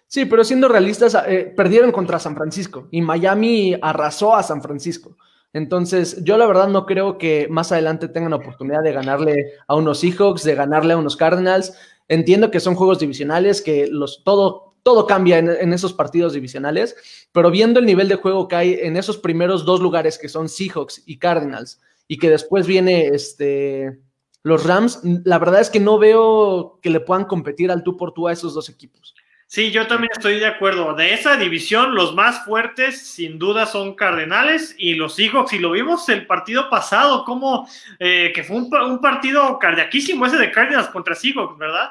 [0.07, 5.15] Sí, pero siendo realistas, eh, perdieron contra San Francisco y Miami arrasó a San Francisco.
[5.53, 9.99] Entonces, yo la verdad no creo que más adelante tengan oportunidad de ganarle a unos
[9.99, 11.77] Seahawks, de ganarle a unos Cardinals.
[12.07, 17.49] Entiendo que son juegos divisionales, que los, todo, todo cambia en, esos partidos divisionales, pero
[17.49, 21.01] viendo el nivel de juego que hay en esos primeros dos lugares que son Seahawks
[21.07, 23.97] y Cardinals, y que después viene este,
[24.43, 28.13] los Rams, la verdad es que no veo que le puedan competir al tú por
[28.13, 29.15] tú a esos dos equipos.
[29.47, 30.93] Sí, yo también estoy de acuerdo.
[30.93, 35.53] De esa división, los más fuertes, sin duda, son Cardenales y los Seahawks.
[35.53, 37.67] Y lo vimos el partido pasado, como
[37.97, 41.89] eh, que fue un, un, partido cardiaquísimo ese de Cardinals contra Seahawks, ¿verdad?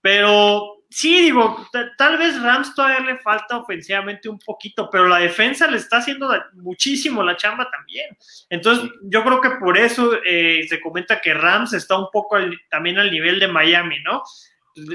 [0.00, 5.66] Pero sí, digo, tal vez Rams todavía le falta ofensivamente un poquito, pero la defensa
[5.66, 8.16] le está haciendo muchísimo la chamba también.
[8.48, 12.38] Entonces, yo creo que por eso eh, se comenta que Rams está un poco
[12.70, 14.22] también al nivel de Miami, ¿no?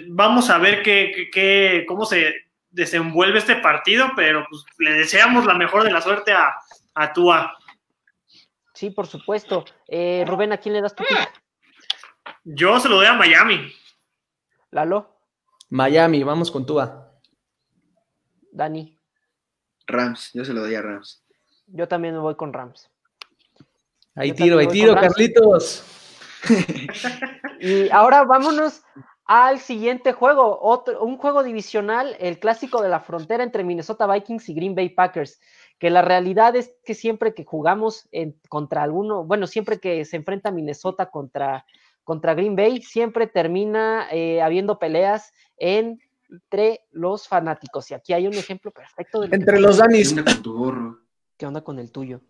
[0.07, 2.33] Vamos a ver qué, qué, cómo se
[2.71, 6.51] desenvuelve este partido, pero pues, le deseamos la mejor de la suerte a,
[6.95, 7.55] a Tua.
[8.73, 9.65] Sí, por supuesto.
[9.87, 11.43] Eh, Rubén, ¿a quién le das tu pick?
[12.43, 13.71] Yo se lo doy a Miami.
[14.71, 15.11] Lalo.
[15.71, 17.13] Miami, vamos con Tua.
[18.51, 18.97] Dani.
[19.88, 21.23] Rams, yo se lo doy a Rams.
[21.67, 22.89] Yo también me voy con Rams.
[24.13, 25.86] Ahí tiro, ahí tiro, Carlitos.
[27.62, 28.84] y ahora vámonos
[29.23, 34.49] al siguiente juego, otro, un juego divisional, el clásico de la frontera entre Minnesota Vikings
[34.49, 35.39] y Green Bay Packers,
[35.79, 40.17] que la realidad es que siempre que jugamos en, contra alguno, bueno, siempre que se
[40.17, 41.65] enfrenta Minnesota contra
[42.03, 47.91] contra Green Bay, siempre termina eh, habiendo peleas entre los fanáticos.
[47.91, 49.21] Y aquí hay un ejemplo perfecto.
[49.21, 50.12] De entre los Danis.
[50.12, 51.00] ¿Qué onda con tu gorro?
[51.38, 52.21] ¿Qué onda con el tuyo?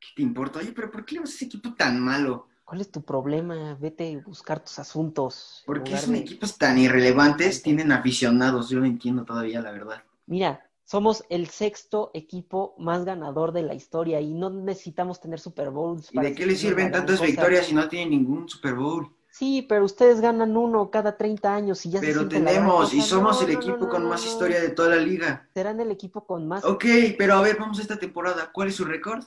[0.00, 0.60] ¿Qué te importa?
[0.60, 2.48] Oye, pero ¿por qué le vas a ese equipo tan malo?
[2.64, 3.76] ¿Cuál es tu problema?
[3.78, 5.62] Vete a buscar tus asuntos.
[5.66, 6.20] Porque son de...
[6.20, 8.70] equipos tan irrelevantes, tienen aficionados.
[8.70, 10.02] Yo no entiendo todavía, la verdad.
[10.26, 15.70] Mira, somos el sexto equipo más ganador de la historia y no necesitamos tener Super
[15.70, 16.08] Bowls.
[16.12, 19.14] ¿Y de qué le sirven tantas victorias si no tienen ningún Super Bowl?
[19.34, 23.48] Sí, pero ustedes ganan uno cada 30 años y ya Pero tenemos, y somos no,
[23.48, 25.48] el equipo no, no, con más historia de toda la liga.
[25.52, 26.64] Serán el equipo con más.
[26.64, 26.84] Ok,
[27.18, 28.52] pero a ver, vamos a esta temporada.
[28.52, 29.24] ¿Cuál es su récord?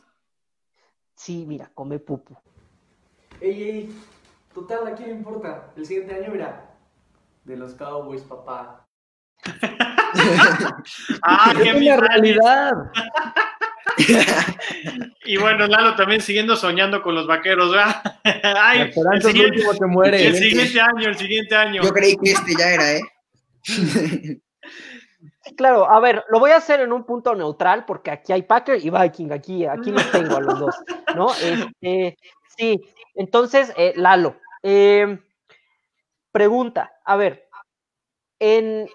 [1.14, 2.38] Sí, mira, come pupu.
[3.42, 4.02] Ey, ey,
[4.54, 5.74] total, ¿a quién le importa?
[5.76, 6.74] El siguiente año, mira,
[7.44, 8.88] de los Cowboys, papá.
[11.22, 12.92] ah, qué es la realidad.
[15.26, 18.02] y bueno, Lalo también siguiendo soñando con los vaqueros, ¿verdad?
[18.44, 20.28] Ay, el siguiente, que muere.
[20.28, 21.82] El siguiente año, el siguiente año.
[21.84, 23.02] Yo creí que este ya era, ¿eh?
[25.56, 28.84] Claro, a ver, lo voy a hacer en un punto neutral porque aquí hay Packer
[28.84, 30.76] y Viking, aquí, aquí los tengo a los dos,
[31.16, 31.30] ¿no?
[31.34, 32.18] Este,
[32.58, 32.82] sí,
[33.16, 35.20] entonces, eh, Lalo, eh,
[36.32, 37.48] pregunta, a ver,
[38.40, 38.90] en,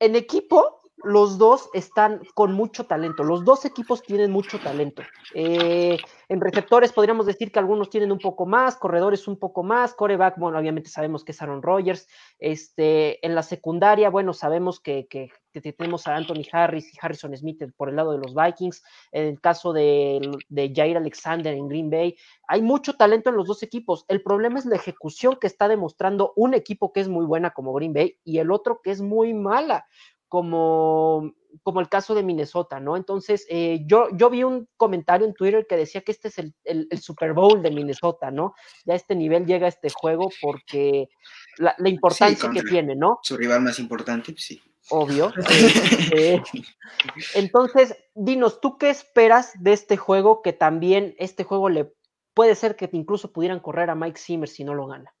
[0.00, 3.22] en equipo, los dos están con mucho talento.
[3.22, 5.02] Los dos equipos tienen mucho talento.
[5.34, 5.96] Eh,
[6.28, 10.38] en receptores podríamos decir que algunos tienen un poco más, corredores un poco más, coreback,
[10.38, 12.08] bueno, obviamente sabemos que es Aaron Rodgers.
[12.38, 15.30] Este, en la secundaria, bueno, sabemos que, que,
[15.60, 18.80] tenemos a Anthony Harris y Harrison Smith por el lado de los Vikings.
[19.10, 23.48] En el caso de, de Jair Alexander en Green Bay, hay mucho talento en los
[23.48, 24.04] dos equipos.
[24.06, 27.72] El problema es la ejecución que está demostrando un equipo que es muy buena como
[27.72, 29.84] Green Bay y el otro que es muy mala
[30.28, 32.96] como, como el caso de Minnesota, ¿no?
[32.96, 36.54] Entonces, eh, yo, yo vi un comentario en Twitter que decía que este es el,
[37.00, 38.54] Super Bowl de Minnesota, ¿no?
[38.84, 41.08] Ya a este nivel llega este juego porque
[41.56, 43.18] la, importancia que tiene, ¿no?
[43.22, 44.62] Su rival más importante, pues sí.
[44.90, 45.32] Obvio.
[46.10, 46.42] Este,
[47.34, 50.40] entonces, dinos, ¿tú qué esperas de este juego?
[50.42, 51.92] Que también este juego le
[52.34, 55.12] puede ser que incluso pudieran correr a Mike Zimmer si no lo gana.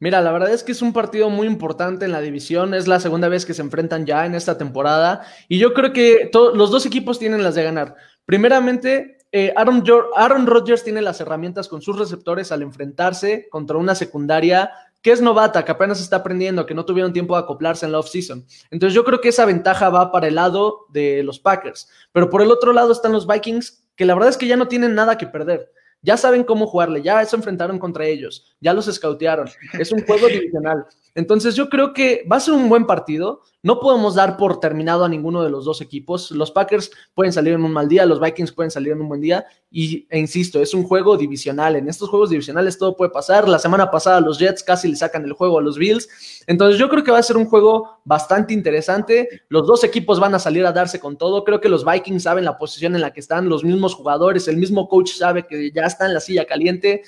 [0.00, 2.72] Mira, la verdad es que es un partido muy importante en la división.
[2.72, 5.26] Es la segunda vez que se enfrentan ya en esta temporada.
[5.46, 7.94] Y yo creo que los dos equipos tienen las de ganar.
[8.24, 9.84] Primeramente, eh, Aaron,
[10.16, 15.20] Aaron Rodgers tiene las herramientas con sus receptores al enfrentarse contra una secundaria que es
[15.20, 18.44] novata, que apenas está aprendiendo, que no tuvieron tiempo de acoplarse en la offseason.
[18.70, 21.88] Entonces yo creo que esa ventaja va para el lado de los Packers.
[22.12, 24.68] Pero por el otro lado están los Vikings, que la verdad es que ya no
[24.68, 25.70] tienen nada que perder
[26.02, 29.48] ya saben cómo jugarle, ya se enfrentaron contra ellos, ya los escautearon.
[29.78, 30.84] Es un juego divisional.
[31.14, 33.42] Entonces yo creo que va a ser un buen partido.
[33.62, 36.30] No podemos dar por terminado a ninguno de los dos equipos.
[36.30, 39.20] Los Packers pueden salir en un mal día, los Vikings pueden salir en un buen
[39.20, 39.44] día.
[39.70, 41.76] Y, e insisto, es un juego divisional.
[41.76, 43.48] En estos juegos divisionales todo puede pasar.
[43.48, 46.08] La semana pasada los Jets casi le sacan el juego a los Bills.
[46.46, 49.42] Entonces yo creo que va a ser un juego bastante interesante.
[49.48, 51.44] Los dos equipos van a salir a darse con todo.
[51.44, 54.56] Creo que los Vikings saben la posición en la que están, los mismos jugadores, el
[54.56, 57.02] mismo coach sabe que ya está en la silla caliente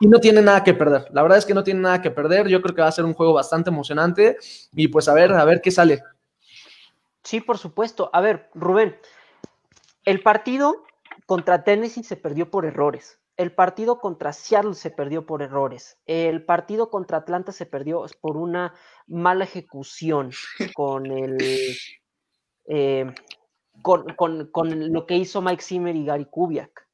[0.00, 1.08] y no tiene nada que perder.
[1.12, 2.48] La verdad es que no tiene nada que perder.
[2.48, 4.36] Yo creo que va a ser un juego bastante emocionante
[4.72, 6.02] y pues a ver, a ver qué sale.
[7.24, 8.10] Sí, por supuesto.
[8.12, 8.96] A ver, Rubén,
[10.04, 10.84] el partido
[11.26, 13.20] contra Tennessee se perdió por errores.
[13.36, 15.98] El partido contra Seattle se perdió por errores.
[16.06, 18.74] El partido contra Atlanta se perdió por una
[19.06, 20.30] mala ejecución
[20.74, 21.36] con el
[22.66, 23.06] eh,
[23.80, 26.87] con, con, con, lo que hizo Mike Zimmer y Gary Kubiak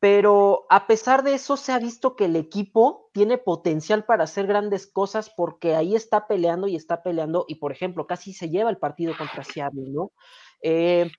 [0.00, 4.46] pero a pesar de eso se ha visto que el equipo tiene potencial para hacer
[4.46, 8.70] grandes cosas porque ahí está peleando y está peleando y por ejemplo casi se lleva
[8.70, 10.12] el partido contra Seattle, ¿no?
[10.62, 11.10] Eh,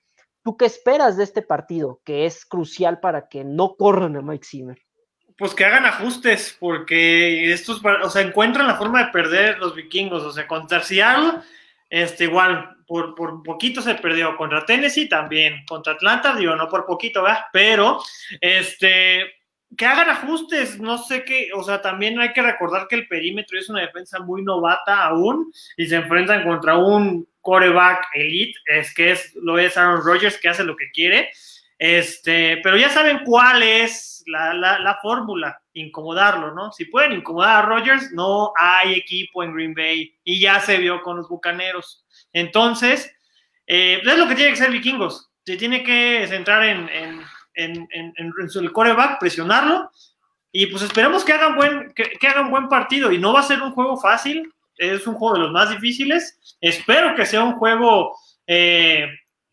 [0.42, 4.46] ¿Tú qué esperas de este partido que es crucial para que no corran a Mike
[4.46, 4.78] Zimmer?
[5.36, 10.22] Pues que hagan ajustes porque estos, o sea, encuentran la forma de perder los vikingos,
[10.22, 11.40] o sea, contra Seattle
[11.90, 16.86] este, igual, por, por poquito se perdió contra Tennessee también, contra Atlanta, digo, no por
[16.86, 17.44] poquito, ¿verdad?
[17.52, 18.00] Pero,
[18.40, 19.26] este,
[19.76, 23.58] que hagan ajustes, no sé qué, o sea, también hay que recordar que el perímetro
[23.58, 29.12] es una defensa muy novata aún y se enfrentan contra un coreback elite, es que
[29.12, 31.30] es, lo es Aaron Rodgers que hace lo que quiere,
[31.78, 36.72] este, pero ya saben cuál es la, la, la fórmula, incomodarlo, ¿no?
[36.72, 41.02] Si pueden incomodar a Rodgers, no hay equipo en Green Bay y ya se vio
[41.02, 42.04] con los Bucaneros.
[42.32, 43.14] Entonces,
[43.66, 45.30] eh, es lo que tiene que ser Vikingos.
[45.44, 47.20] Se tiene que centrar en, en,
[47.54, 49.90] en, en, el coreback, presionarlo
[50.52, 53.44] y pues esperemos que hagan, buen, que, que hagan buen partido y no va a
[53.44, 56.56] ser un juego fácil, es un juego de los más difíciles.
[56.60, 59.06] Espero que sea un juego eh,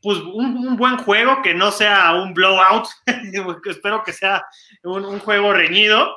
[0.07, 2.87] pues un, buen juego, que no sea un blowout,
[3.65, 4.41] espero que sea
[4.81, 6.15] un, juego reñido.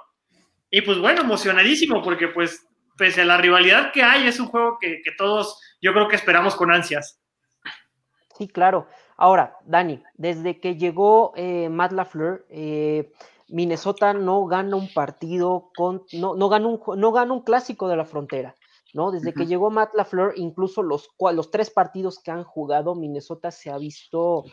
[0.71, 4.79] Y pues bueno, emocionadísimo, porque pues pese a la rivalidad que hay, es un juego
[4.81, 7.21] que, todos yo creo que esperamos con ansias.
[8.39, 8.87] Sí, claro.
[9.17, 13.11] Ahora, Dani, desde que llegó eh, Matt LaFleur, eh,
[13.49, 17.97] Minnesota no gana un partido, con, no, no, gana un, no gana un clásico de
[17.97, 18.55] la frontera.
[18.95, 19.11] ¿No?
[19.11, 23.71] Desde que llegó Matt LaFleur, incluso los, los tres partidos que han jugado, Minnesota se
[23.71, 24.45] ha visto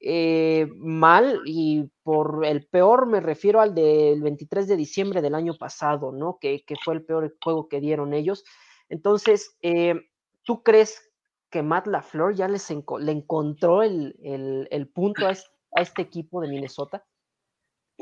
[0.00, 5.54] eh, mal y por el peor me refiero al del 23 de diciembre del año
[5.56, 6.38] pasado, ¿no?
[6.40, 8.44] Que, fue el peor juego que dieron ellos.
[8.88, 9.94] Entonces, eh,
[10.42, 11.12] ¿tú crees
[11.50, 17.04] que Matt LaFleur ya les le encontró el, punto a este equipo de Minnesota?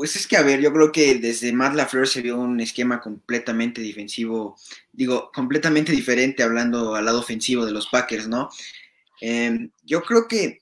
[0.00, 3.02] Pues es que, a ver, yo creo que desde Matt LaFleur se vio un esquema
[3.02, 4.56] completamente defensivo,
[4.90, 8.48] digo, completamente diferente hablando al lado ofensivo de los Packers, ¿no?
[9.20, 10.60] Em, yo creo que,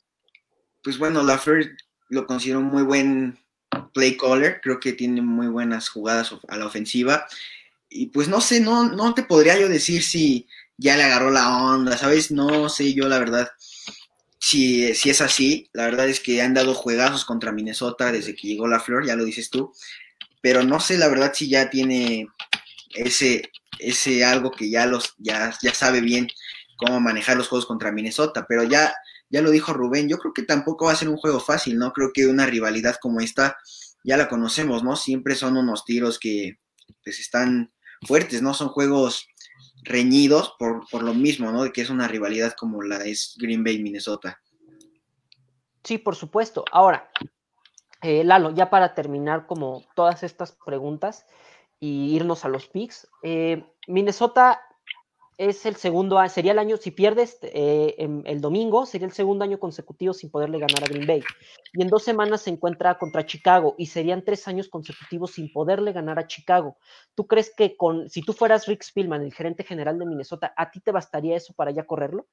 [0.82, 1.70] pues bueno, LaFleur
[2.08, 3.38] lo considero un muy buen
[3.94, 7.24] play caller, creo que tiene muy buenas jugadas a la ofensiva.
[7.88, 11.58] Y pues no sé, no, no te podría yo decir si ya le agarró la
[11.58, 12.32] onda, ¿sabes?
[12.32, 13.48] No sé yo la verdad
[14.48, 18.48] si, si es así, la verdad es que han dado juegazos contra Minnesota desde que
[18.48, 19.74] llegó la flor, ya lo dices tú,
[20.40, 22.26] pero no sé la verdad si ya tiene
[22.94, 26.28] ese, ese algo que ya los ya, ya sabe bien
[26.78, 28.94] cómo manejar los juegos contra Minnesota, pero ya,
[29.28, 31.92] ya lo dijo Rubén, yo creo que tampoco va a ser un juego fácil, ¿no?
[31.92, 33.58] Creo que una rivalidad como esta
[34.02, 34.96] ya la conocemos, ¿no?
[34.96, 36.58] Siempre son unos tiros que
[37.04, 37.70] pues están
[38.06, 38.54] fuertes, ¿no?
[38.54, 39.28] Son juegos
[39.88, 41.64] reñidos por, por lo mismo, ¿no?
[41.64, 44.40] De que es una rivalidad como la es Green Bay Minnesota.
[45.82, 46.64] Sí, por supuesto.
[46.70, 47.10] Ahora,
[48.02, 51.26] eh, Lalo, ya para terminar como todas estas preguntas
[51.80, 54.60] y irnos a los picks, eh, Minnesota
[55.38, 59.60] es el segundo, sería el año, si pierdes eh, el domingo, sería el segundo año
[59.60, 61.22] consecutivo sin poderle ganar a Green Bay.
[61.72, 65.92] Y en dos semanas se encuentra contra Chicago y serían tres años consecutivos sin poderle
[65.92, 66.76] ganar a Chicago.
[67.14, 70.72] ¿Tú crees que con, si tú fueras Rick Spielman, el gerente general de Minnesota, a
[70.72, 72.26] ti te bastaría eso para ya correrlo?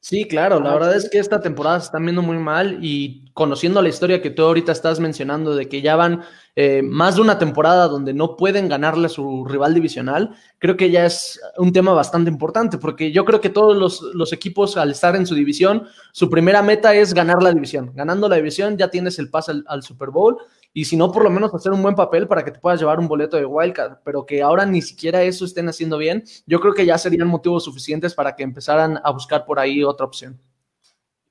[0.00, 3.80] Sí, claro, la verdad es que esta temporada se están viendo muy mal y conociendo
[3.80, 6.22] la historia que tú ahorita estás mencionando de que ya van
[6.56, 10.90] eh, más de una temporada donde no pueden ganarle a su rival divisional, creo que
[10.90, 15.16] ya es un tema bastante importante porque yo creo que todos los, equipos al estar
[15.16, 17.92] en su división, su primera meta es ganar la división.
[17.94, 20.38] Ganando la división ya tienes el pase al Super Bowl
[20.74, 22.98] y si no, por lo menos hacer un buen papel para que te puedas llevar
[22.98, 26.72] un boleto de wildcard, pero que ahora ni siquiera eso estén haciendo bien, yo creo
[26.72, 30.40] que ya serían motivos suficientes para que empezaran a buscar por ahí otra opción.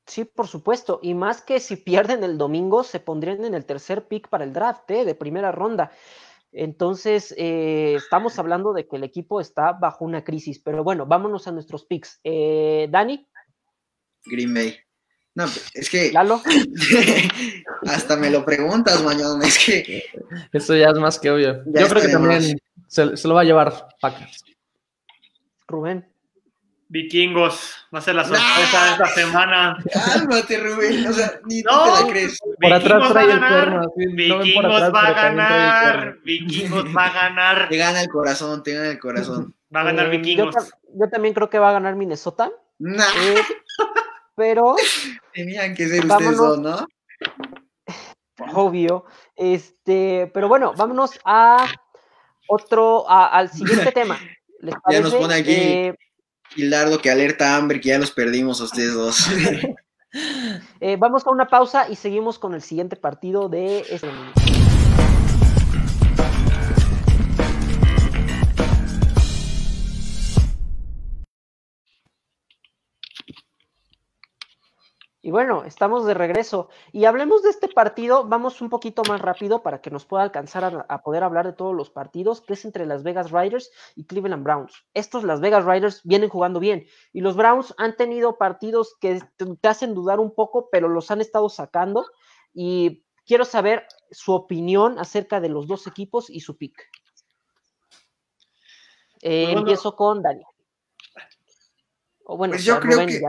[0.05, 4.07] Sí, por supuesto, y más que si pierden el domingo, se pondrían en el tercer
[4.07, 5.05] pick para el draft ¿eh?
[5.05, 5.91] de primera ronda.
[6.51, 11.47] Entonces, eh, estamos hablando de que el equipo está bajo una crisis, pero bueno, vámonos
[11.47, 12.19] a nuestros picks.
[12.23, 13.25] Eh, Dani.
[14.25, 14.75] Green Bay.
[15.33, 16.11] No, es que.
[16.11, 16.41] ¿Lalo?
[17.87, 19.45] hasta me lo preguntas, mañana.
[19.45, 20.03] Es que.
[20.51, 21.63] Eso ya es más que obvio.
[21.65, 24.43] Yo creo que también se, lo va a llevar Packers.
[25.67, 26.11] Rubén.
[26.89, 29.77] Vikingos, va a ser la sorpresa de esta semana.
[29.93, 31.07] Cálmate, Rubén.
[31.07, 32.37] O sea, ni no, te la crees.
[32.61, 33.93] Por atrás trae el cuerno.
[33.95, 36.17] Vikingos va a ganar.
[36.25, 37.69] Vikingos va a ganar.
[37.69, 39.55] Te gana el corazón, te gana el corazón.
[39.73, 40.53] Va a ganar eh, Vikingos.
[40.93, 42.51] Yo, también creo que va a ganar Minnesota.
[42.79, 43.05] Nah.
[43.23, 43.41] Eh,
[44.41, 44.75] pero.
[45.35, 46.87] Tenían que ser ustedes dos, ¿no?
[48.55, 49.05] Obvio.
[49.35, 51.67] Este, pero bueno, vámonos a
[52.47, 54.19] otro, al siguiente tema.
[54.89, 55.95] Ya nos pone aquí eh,
[56.55, 59.27] que alerta hambre, que ya los perdimos a ustedes dos.
[60.79, 64.09] Eh, vamos a una pausa y seguimos con el siguiente partido de este
[75.23, 76.69] Y bueno, estamos de regreso.
[76.91, 80.85] Y hablemos de este partido, vamos un poquito más rápido para que nos pueda alcanzar
[80.87, 84.43] a, poder hablar de todos los partidos, que es entre Las Vegas Riders y Cleveland
[84.43, 84.73] Browns.
[84.95, 89.67] Estos Las Vegas Riders vienen jugando bien y los Browns han tenido partidos que te
[89.67, 92.07] hacen dudar un poco, pero los han estado sacando.
[92.51, 96.89] Y quiero saber su opinión acerca de los dos equipos y su pick.
[99.21, 100.43] Eh, empiezo con Dani.
[102.25, 103.21] O bueno, pues yo creo que...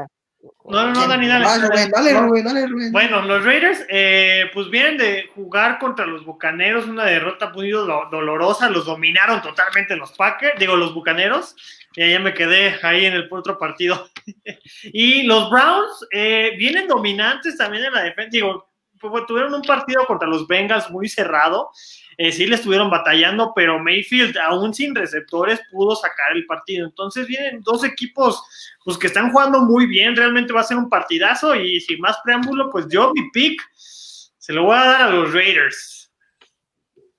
[0.65, 1.45] No, no, no, Dani, dale.
[1.45, 2.93] Dale, Rubén, dale, Rubén.
[2.93, 8.69] Bueno, los Raiders, eh, pues vienen de jugar contra los Bucaneros, una derrota muy dolorosa,
[8.69, 11.55] los dominaron totalmente los Packers, digo, los Bucaneros,
[11.95, 14.09] y ya me quedé ahí en el otro partido.
[14.85, 20.05] y los Browns eh, vienen dominantes también en la defensa, digo, pues, tuvieron un partido
[20.07, 21.71] contra los Bengals muy cerrado,
[22.17, 26.87] eh, sí le estuvieron batallando, pero Mayfield, aún sin receptores, pudo sacar el partido.
[26.87, 28.43] Entonces vienen dos equipos
[28.85, 32.17] pues, que están jugando muy bien, realmente va a ser un partidazo y sin más
[32.25, 36.11] preámbulo, pues yo mi pick se lo voy a dar a los Raiders.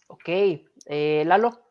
[0.07, 0.29] Ok,
[0.85, 1.63] eh, Lalo.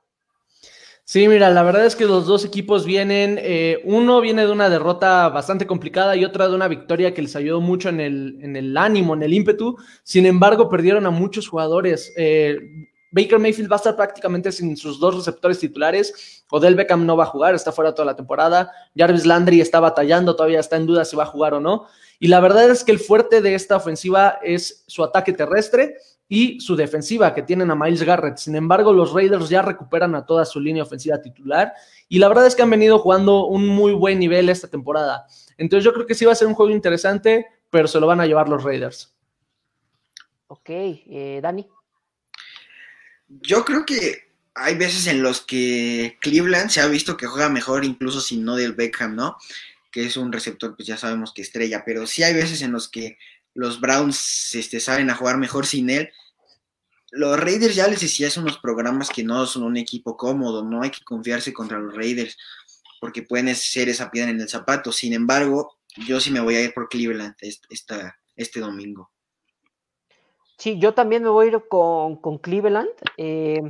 [1.04, 4.70] Sí, mira, la verdad es que los dos equipos vienen, eh, uno viene de una
[4.70, 8.56] derrota bastante complicada y otra de una victoria que les ayudó mucho en el, en
[8.56, 9.76] el ánimo, en el ímpetu.
[10.04, 12.14] Sin embargo, perdieron a muchos jugadores.
[12.16, 16.44] Eh, Baker Mayfield va a estar prácticamente sin sus dos receptores titulares.
[16.50, 18.72] Odell Beckham no va a jugar, está fuera toda la temporada.
[18.96, 21.86] Jarvis Landry está batallando, todavía está en duda si va a jugar o no.
[22.18, 25.96] Y la verdad es que el fuerte de esta ofensiva es su ataque terrestre
[26.28, 28.38] y su defensiva, que tienen a Miles Garrett.
[28.38, 31.74] Sin embargo, los Raiders ya recuperan a toda su línea ofensiva titular.
[32.08, 35.26] Y la verdad es que han venido jugando un muy buen nivel esta temporada.
[35.58, 38.20] Entonces yo creo que sí va a ser un juego interesante, pero se lo van
[38.20, 39.14] a llevar los Raiders.
[40.46, 41.68] Ok, eh, Dani.
[43.40, 47.84] Yo creo que hay veces en los que Cleveland se ha visto que juega mejor
[47.84, 49.36] incluso sin no del Beckham, ¿no?
[49.90, 52.88] Que es un receptor, pues ya sabemos que estrella, pero sí hay veces en los
[52.88, 53.18] que
[53.54, 56.10] los Browns este, saben a jugar mejor sin él.
[57.10, 60.82] Los Raiders ya les decía, son unos programas que no son un equipo cómodo, no
[60.82, 62.36] hay que confiarse contra los Raiders,
[63.00, 64.92] porque pueden ser esa piedra en el zapato.
[64.92, 69.11] Sin embargo, yo sí me voy a ir por Cleveland este domingo.
[70.62, 72.88] Sí, yo también me voy a ir con, Cleveland.
[73.16, 73.62] Eh,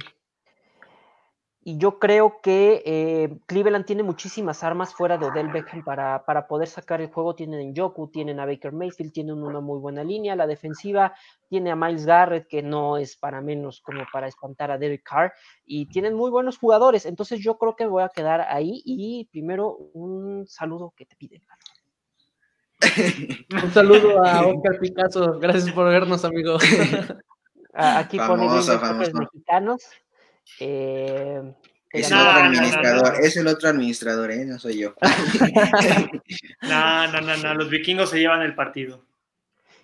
[1.64, 6.46] y yo creo que eh, Cleveland tiene muchísimas armas fuera de Odell Beckham para, para
[6.46, 7.34] poder sacar el juego.
[7.34, 10.36] Tienen a Joku, tienen a Baker Mayfield, tienen una muy buena línea.
[10.36, 11.14] La defensiva
[11.48, 15.32] tiene a Miles Garrett, que no es para menos como para espantar a Derek Carr,
[15.64, 17.06] y tienen muy buenos jugadores.
[17.06, 18.82] Entonces yo creo que voy a quedar ahí.
[18.84, 21.40] Y primero, un saludo que te piden.
[23.62, 25.38] Un saludo a Oscar Picasso.
[25.38, 26.58] Gracias por vernos, amigo.
[27.74, 29.82] Aquí pone los mexicanos.
[30.60, 31.42] Eh,
[31.90, 34.44] es el otro administrador, es el otro administrador, ¿eh?
[34.44, 34.94] No soy yo.
[36.62, 39.04] no, no, no, no, los vikingos se llevan el partido.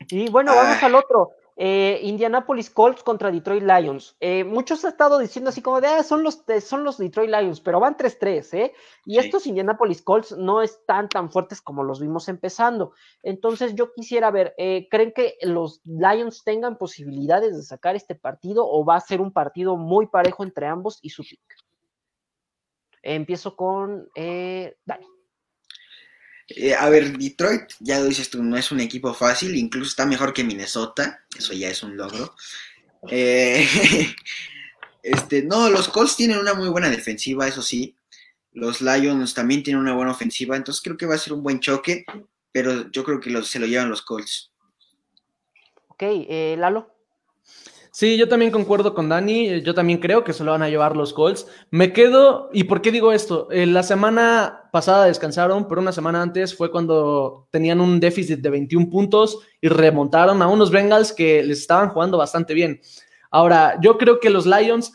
[0.08, 1.32] Y bueno, vamos al otro.
[1.60, 4.16] Eh, Indianapolis Colts contra Detroit Lions.
[4.20, 7.60] Eh, muchos han estado diciendo así como de, ah, son los, son los Detroit Lions,
[7.60, 8.72] pero van 3-3, ¿eh?
[9.04, 12.92] Y estos Indianapolis Colts no están tan fuertes como los vimos empezando.
[13.24, 18.64] Entonces yo quisiera ver, eh, ¿creen que los Lions tengan posibilidades de sacar este partido
[18.64, 21.40] o va a ser un partido muy parejo entre ambos y su pick?
[23.02, 25.17] empiezo con Dani.
[26.48, 30.06] Eh, a ver, Detroit, ya lo dices tú, no es un equipo fácil, incluso está
[30.06, 32.34] mejor que Minnesota, eso ya es un logro.
[33.10, 33.66] Eh,
[35.02, 37.94] este, no, los Colts tienen una muy buena defensiva, eso sí.
[38.52, 41.60] Los Lions también tienen una buena ofensiva, entonces creo que va a ser un buen
[41.60, 42.06] choque,
[42.50, 44.50] pero yo creo que se lo llevan los Colts.
[45.88, 46.97] Ok, eh, Lalo.
[47.98, 49.48] Sí, yo también concuerdo con Dani.
[49.48, 51.48] Eh, yo también creo que se lo van a llevar los Colts.
[51.72, 53.48] Me quedo, ¿y por qué digo esto?
[53.50, 58.50] Eh, la semana pasada descansaron, pero una semana antes fue cuando tenían un déficit de
[58.50, 62.80] 21 puntos y remontaron a unos Bengals que les estaban jugando bastante bien.
[63.32, 64.92] Ahora, yo creo que los Lions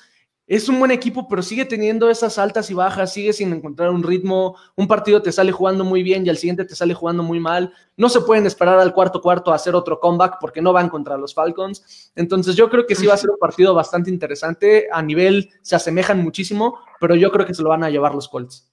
[0.56, 4.04] es un buen equipo, pero sigue teniendo esas altas y bajas, sigue sin encontrar un
[4.04, 4.56] ritmo.
[4.76, 7.74] Un partido te sale jugando muy bien y al siguiente te sale jugando muy mal.
[7.98, 11.18] No se pueden esperar al cuarto cuarto a hacer otro comeback porque no van contra
[11.18, 12.12] los Falcons.
[12.16, 14.88] Entonces yo creo que sí va a ser un partido bastante interesante.
[14.92, 18.28] A nivel se asemejan muchísimo, pero yo creo que se lo van a llevar los
[18.28, 18.72] Colts.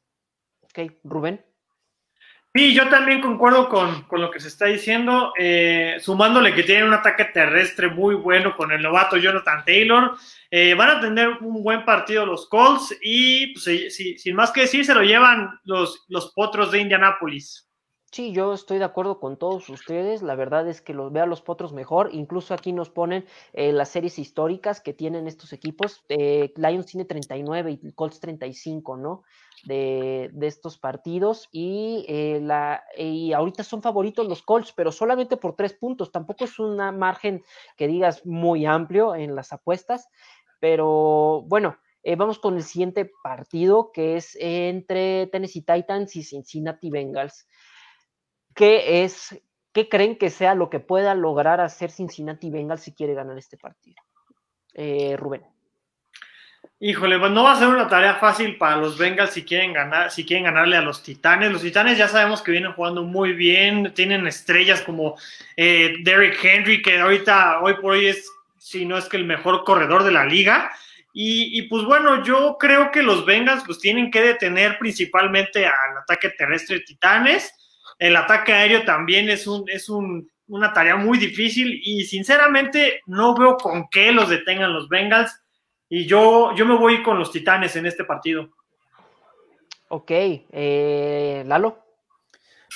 [0.65, 1.50] Ok, Rubén.
[2.53, 6.95] Sí, yo también concuerdo con, lo que se está diciendo, eh, sumándole que tienen un
[6.95, 10.17] ataque terrestre muy bueno con el novato Jonathan Taylor.
[10.51, 14.85] Eh, van a tener un buen partido los Colts y pues, sin más que decir,
[14.85, 17.70] se lo llevan los, los potros de Indianápolis.
[18.13, 20.23] Sí, yo estoy de acuerdo con todos ustedes.
[20.23, 22.11] La verdad es que los veo a los potros mejor.
[22.13, 26.05] Incluso aquí nos ponen eh, las series históricas que tienen estos equipos.
[26.09, 29.23] Lions tiene 39 y Colts 35, ¿no?
[29.65, 35.55] de, estos partidos y, eh, la, y ahorita son favoritos los Colts, pero solamente por
[35.55, 36.13] tres puntos.
[36.13, 37.43] Tampoco es un margen
[37.77, 40.09] que digas muy amplio en las apuestas,
[40.61, 46.91] pero bueno, eh, vamos con el siguiente partido que es entre Tennessee Titans y Cincinnati
[46.91, 47.47] Bengals.
[48.55, 49.41] ¿Qué es,
[49.73, 53.57] qué creen que sea lo que pueda lograr hacer Cincinnati Bengals si quiere ganar este
[53.57, 53.97] partido?
[54.75, 55.43] Eh, Rubén.
[56.83, 60.11] Híjole, pues no va a ser una tarea fácil para los Bengals si quieren ganar,
[60.11, 61.53] si quieren ganarle a los Titanes.
[61.53, 65.17] Los Titanes ya sabemos que vienen jugando muy bien, tienen estrellas como
[65.57, 69.63] eh, Derrick Henry, que ahorita, hoy por hoy es, si no es que el mejor
[69.65, 70.71] corredor de la liga.
[71.13, 76.31] Y, pues bueno, yo creo que los Bengals pues tienen que detener principalmente al ataque
[76.31, 77.53] terrestre de Titanes.
[78.01, 83.37] El ataque aéreo también es, un, es un, una tarea muy difícil y sinceramente no
[83.37, 85.31] veo con qué los detengan los Bengals
[85.87, 88.49] y yo, yo me voy con los Titanes en este partido.
[89.89, 91.85] Ok, eh, Lalo.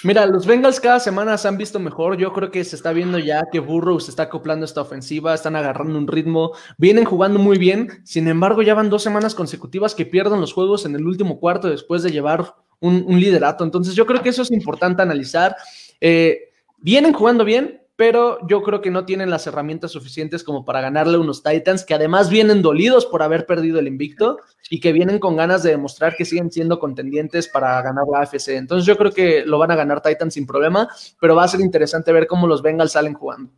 [0.03, 2.19] Mira, los Bengals cada semana se han visto mejor.
[2.19, 5.33] Yo creo que se está viendo ya que Burrow se está acoplando a esta ofensiva,
[5.33, 8.03] están agarrando un ritmo, vienen jugando muy bien.
[8.05, 11.71] Sin embargo, ya van dos semanas consecutivas que pierden los juegos en el último cuarto
[11.71, 13.65] después de llevar un, liderato.
[13.65, 15.57] Entonces, yo creo que eso es importante analizar.
[16.01, 20.81] Eh, vienen jugando bien, pero yo creo que no tienen las herramientas suficientes como para
[20.81, 24.93] ganarle a unos Titans que además vienen dolidos por haber perdido el invicto y que
[24.93, 28.49] vienen con ganas de demostrar que siguen siendo contendientes para ganar la AFC.
[28.49, 30.89] Entonces yo creo que lo van a ganar Titans sin problema,
[31.21, 33.53] pero va a ser interesante ver cómo los Bengals salen jugando.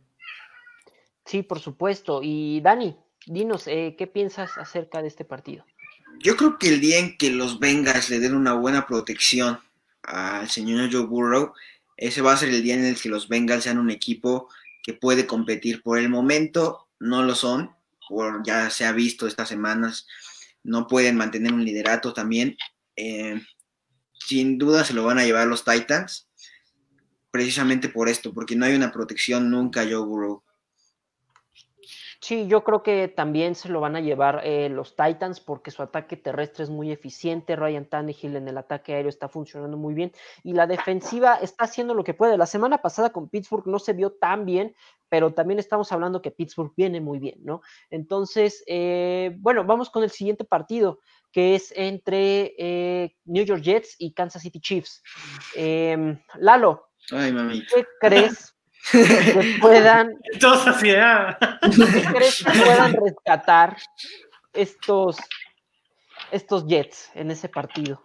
[1.25, 2.21] Sí, por supuesto.
[2.23, 5.65] Y Dani, dinos, eh, ¿qué piensas acerca de este partido?
[6.19, 9.59] Yo creo que el día en que los Bengals le den una buena protección
[10.03, 11.53] al señor Joe Burrow,
[11.95, 14.49] ese va a ser el día en el que los Bengals sean un equipo
[14.83, 15.81] que puede competir.
[15.83, 17.71] Por el momento no lo son,
[18.07, 20.07] por, ya se ha visto estas semanas,
[20.63, 22.57] no pueden mantener un liderato también.
[22.95, 23.41] Eh,
[24.13, 26.27] sin duda se lo van a llevar los Titans,
[27.31, 30.43] precisamente por esto, porque no hay una protección nunca Joe Burrow.
[32.19, 35.83] Sí, yo creo que también se lo van a llevar eh, los Titans porque su
[35.83, 37.55] ataque terrestre es muy eficiente.
[37.55, 40.11] Ryan Tannehill en el ataque aéreo está funcionando muy bien
[40.43, 42.37] y la defensiva está haciendo lo que puede.
[42.37, 44.75] La semana pasada con Pittsburgh no se vio tan bien,
[45.09, 47.61] pero también estamos hablando que Pittsburgh viene muy bien, ¿no?
[47.89, 50.99] Entonces, eh, bueno, vamos con el siguiente partido
[51.31, 55.03] que es entre eh, New York Jets y Kansas City Chiefs.
[55.55, 58.56] Em, Lalo, ¿qué crees
[58.91, 60.11] que puedan.
[62.13, 63.77] crees que puedan rescatar
[64.53, 65.17] estos,
[66.31, 68.01] estos Jets en ese partido?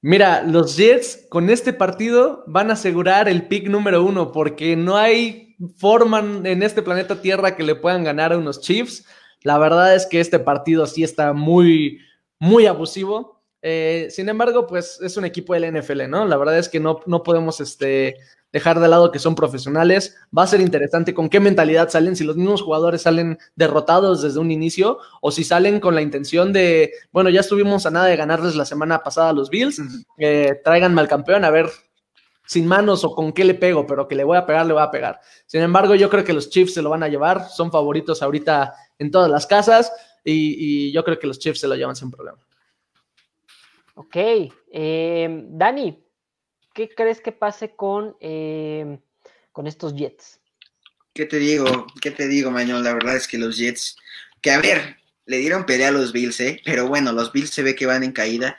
[0.00, 4.96] Mira, los Jets con este partido van a asegurar el pick número uno porque no
[4.96, 9.06] hay forma en este planeta Tierra que le puedan ganar a unos Chiefs.
[9.42, 12.00] La verdad es que este partido sí está muy,
[12.38, 13.40] muy abusivo.
[13.62, 16.26] Eh, sin embargo, pues es un equipo del NFL, ¿no?
[16.26, 18.16] La verdad es que no, no podemos este,
[18.52, 20.16] dejar de lado que son profesionales.
[20.36, 24.38] Va a ser interesante con qué mentalidad salen, si los mismos jugadores salen derrotados desde
[24.38, 28.16] un inicio o si salen con la intención de, bueno, ya estuvimos a nada de
[28.16, 29.80] ganarles la semana pasada a los Bills,
[30.18, 31.70] eh, tráiganme al campeón a ver
[32.44, 34.82] sin manos o con qué le pego, pero que le voy a pegar, le voy
[34.82, 35.20] a pegar.
[35.46, 38.74] Sin embargo, yo creo que los Chiefs se lo van a llevar, son favoritos ahorita
[38.98, 39.90] en todas las casas
[40.22, 42.38] y, y yo creo que los Chiefs se lo llevan sin problema.
[43.94, 46.01] Ok, eh, Dani,
[46.74, 48.98] ¿qué crees que pase con, eh,
[49.52, 50.40] con estos Jets?
[51.14, 51.86] ¿Qué te digo?
[52.00, 52.82] ¿Qué te digo, Mañón?
[52.82, 53.96] La verdad es que los Jets,
[54.40, 54.96] que a ver,
[55.26, 56.60] le dieron pelea a los Bills, ¿eh?
[56.64, 58.56] Pero bueno, los Bills se ve que van en caída.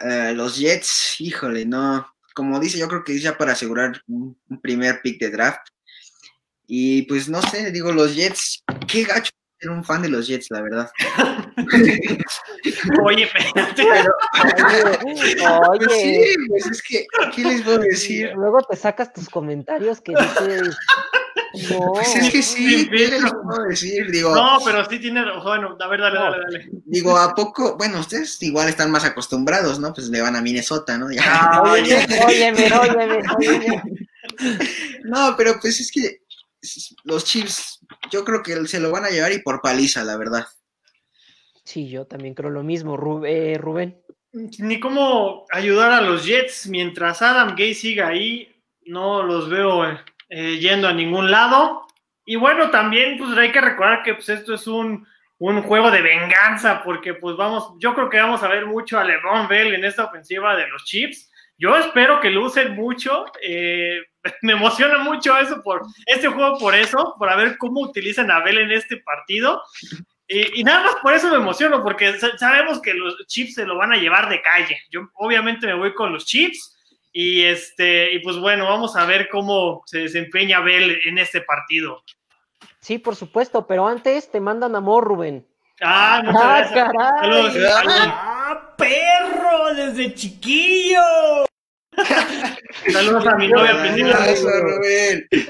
[0.00, 2.14] Uh, los Jets, híjole, no.
[2.34, 5.68] Como dice, yo creo que es ya para asegurar un, un primer pick de draft.
[6.66, 10.50] Y pues no sé, digo, los Jets, qué gacho ser un fan de los Jets,
[10.50, 10.90] la verdad.
[13.02, 13.82] oye, espérate.
[13.82, 14.12] Pero,
[15.68, 18.32] oye, Pues sí, pues es que, ¿qué les puedo decir?
[18.34, 20.76] luego te sacas tus comentarios que dices,
[21.70, 24.10] no, Pues es que sí, ¿qué les puedo decir?
[24.10, 25.22] Digo, No, pero sí tiene.
[25.42, 26.68] Bueno, a ver, dale, dale, dale.
[26.84, 27.76] digo, ¿a poco?
[27.76, 29.92] Bueno, ustedes igual están más acostumbrados, ¿no?
[29.92, 31.10] Pues le van a Minnesota, ¿no?
[31.10, 31.22] Ya.
[31.24, 33.82] Ah, óyeme, óyeme, óyeme, óyeme.
[35.04, 36.22] No, pero pues es que
[37.04, 40.46] los Chiefs, yo creo que se lo van a llevar y por paliza, la verdad.
[41.64, 44.02] Sí, yo también creo lo mismo, eh, Rubén.
[44.58, 48.54] Ni cómo ayudar a los Jets mientras Adam Gay siga ahí.
[48.84, 49.84] No los veo
[50.28, 51.86] eh, yendo a ningún lado.
[52.24, 55.06] Y bueno, también pues hay que recordar que pues, esto es un,
[55.38, 59.04] un juego de venganza, porque pues vamos, yo creo que vamos a ver mucho a
[59.04, 61.30] LeBron Bell en esta ofensiva de los Chiefs.
[61.56, 63.24] Yo espero que lo usen mucho.
[63.42, 64.00] eh,
[64.42, 68.58] me emociona mucho eso por este juego, por eso, por ver cómo utilizan a Bell
[68.58, 69.62] en este partido.
[70.28, 73.64] Y, y nada más por eso me emociono, porque sa- sabemos que los Chiefs se
[73.66, 74.78] lo van a llevar de calle.
[74.90, 76.74] Yo obviamente me voy con los Chiefs.
[77.10, 82.02] Y este, y pues bueno, vamos a ver cómo se desempeña Bell en este partido.
[82.80, 85.46] Sí, por supuesto, pero antes te mandan amor, Rubén.
[85.80, 86.92] Ah, muchas Ah, gracias.
[86.92, 87.20] caray.
[87.20, 88.08] Saludos, saludos.
[88.12, 89.74] ¡Ah, perro!
[89.74, 91.00] ¡Desde chiquillo!
[92.92, 94.18] Saludos a mi novia Priscila.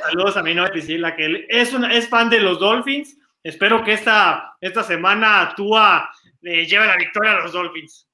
[0.03, 3.17] Saludos a mi novia Priscila, que es, una, es fan de los Dolphins.
[3.43, 6.11] Espero que esta, esta semana Tua
[6.43, 8.09] eh, lleve la victoria a los Dolphins.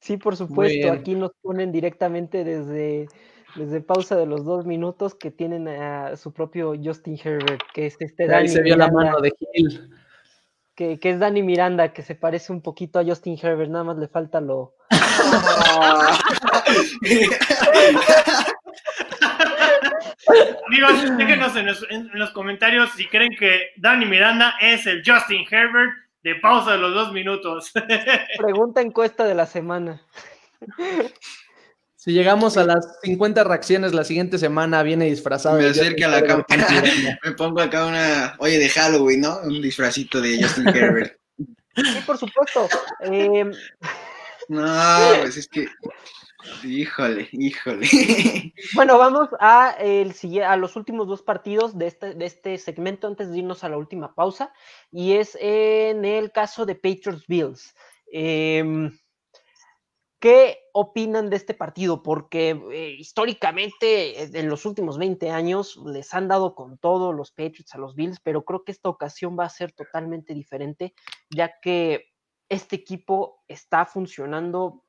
[0.00, 3.08] Sí, por supuesto, aquí nos ponen directamente desde,
[3.56, 7.96] desde pausa de los dos minutos que tienen a su propio Justin Herbert, que es
[7.98, 9.90] este Ahí Dani se vio la Miranda, mano de Gil.
[10.76, 13.96] que, que es Dani Miranda, que se parece un poquito a Justin Herbert, nada más
[13.96, 14.74] le falta lo...
[20.66, 25.44] Amigos, déjenos en los, en los comentarios si creen que Danny Miranda es el Justin
[25.50, 27.72] Herbert de pausa de los dos minutos.
[28.38, 30.02] Pregunta encuesta de la semana.
[31.94, 35.58] Si llegamos a las 50 reacciones la siguiente semana, viene disfrazado.
[35.58, 36.66] Me acerca Justin la campana.
[37.24, 39.38] Me pongo acá una, oye, de Halloween, ¿no?
[39.40, 41.16] Un disfrazito de Justin Herbert.
[41.36, 42.68] Sí, por supuesto.
[43.00, 43.52] Em,
[44.48, 45.66] No, pues es que,
[46.64, 47.86] híjole, híjole.
[48.74, 53.30] Bueno, vamos a, el, a los últimos dos partidos de este, de este segmento antes
[53.30, 54.52] de irnos a la última pausa.
[54.90, 57.74] Y es en el caso de Patriots Bills.
[58.10, 58.98] Em,
[60.18, 62.02] ¿Qué opinan de este partido?
[62.02, 67.30] Porque eh, históricamente eh, en los últimos 20 años les han dado con todo los
[67.30, 70.94] Patriots a los Bills, pero creo que esta ocasión va a ser totalmente diferente,
[71.30, 72.06] ya que
[72.48, 74.85] este equipo está funcionando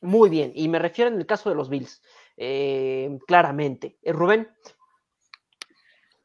[0.00, 0.52] muy bien.
[0.54, 2.02] Y me refiero en el caso de los Bills,
[2.36, 3.96] eh, claramente.
[4.02, 4.48] Eh, Rubén,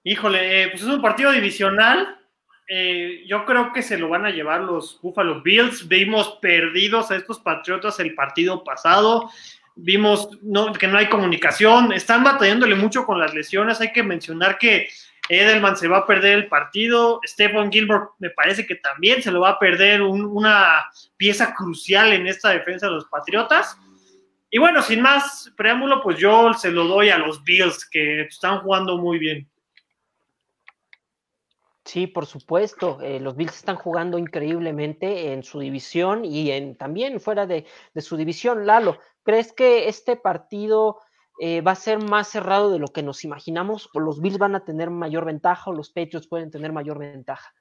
[0.06, 2.20] Híjole, eh, pues es un partido divisional.
[2.68, 5.88] Eh, yo creo que se lo van a llevar los Buffalo Bills.
[5.88, 9.30] Vimos perdidos a estos Patriotas el partido pasado.
[9.76, 11.94] Vimos no, que no hay comunicación.
[11.94, 13.80] Están batallándole mucho con las lesiones.
[13.80, 14.90] Hay que mencionar que
[15.30, 19.42] Edelman se va a perder el partido, Stephen Gilbert me parece que también se lo
[19.42, 20.86] va a perder una
[21.18, 23.78] pieza crucial en esta defensa de los Patriotas.
[24.50, 28.60] Y bueno, sin más preámbulo, pues yo se lo doy a los Bills, que están
[28.60, 29.50] jugando muy bien.
[31.86, 33.00] Sí, por supuesto.
[33.02, 37.66] Eh, los Bills están jugando increíblemente en su división y en, también fuera de,
[37.98, 38.66] su división.
[38.66, 41.00] Lalo, ¿crees que este partido
[41.40, 43.90] eh, va a ser más cerrado de lo que nos imaginamos?
[43.94, 47.54] ¿O los Bills van a tener mayor ventaja o los Patriots pueden tener mayor ventaja?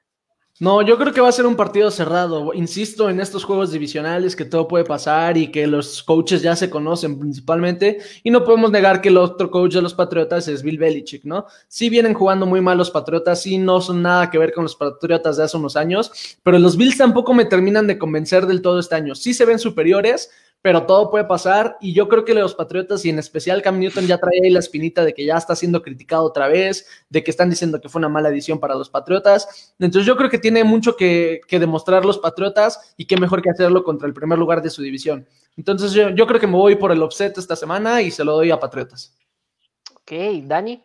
[0.60, 2.52] No, yo creo que va a ser un partido cerrado.
[2.52, 6.68] Insisto en estos juegos divisionales que todo puede pasar y que los coaches ya se
[6.68, 7.98] conocen principalmente.
[8.22, 11.46] Y no podemos negar que el otro coach de los Patriotas es Bill Belichick, ¿no?
[11.68, 14.76] Sí vienen jugando muy mal los Patriotas, sí no son nada que ver con los
[14.76, 16.12] Patriotas de hace unos años,
[16.42, 19.14] pero los Bills tampoco me terminan de convencer del todo este año.
[19.14, 20.30] Sí se ven superiores,
[20.62, 24.06] pero todo puede pasar y yo creo que los Patriotas y en especial Cam Newton
[24.06, 27.32] ya trae ahí la espinita de que ya está siendo criticado otra vez, de que
[27.32, 29.74] están diciendo que fue una mala edición para los Patriotas.
[29.80, 33.82] Entonces yo creo que tiene mucho que, demostrar los Patriotas y qué mejor que hacerlo
[33.82, 35.26] contra el primer lugar de su división.
[35.56, 38.36] Entonces yo, yo creo que me voy por el offset esta semana y se lo
[38.36, 39.14] doy a Patriotas.
[39.94, 40.12] Ok,
[40.44, 40.82] Dani.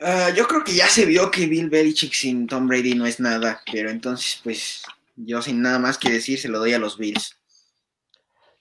[0.00, 3.18] Ah, yo creo que ya se vio que Bill Belichick sin Tom Brady no es
[3.18, 4.82] nada, pero entonces pues
[5.16, 7.37] yo sin nada más que decir se lo doy a los Bills.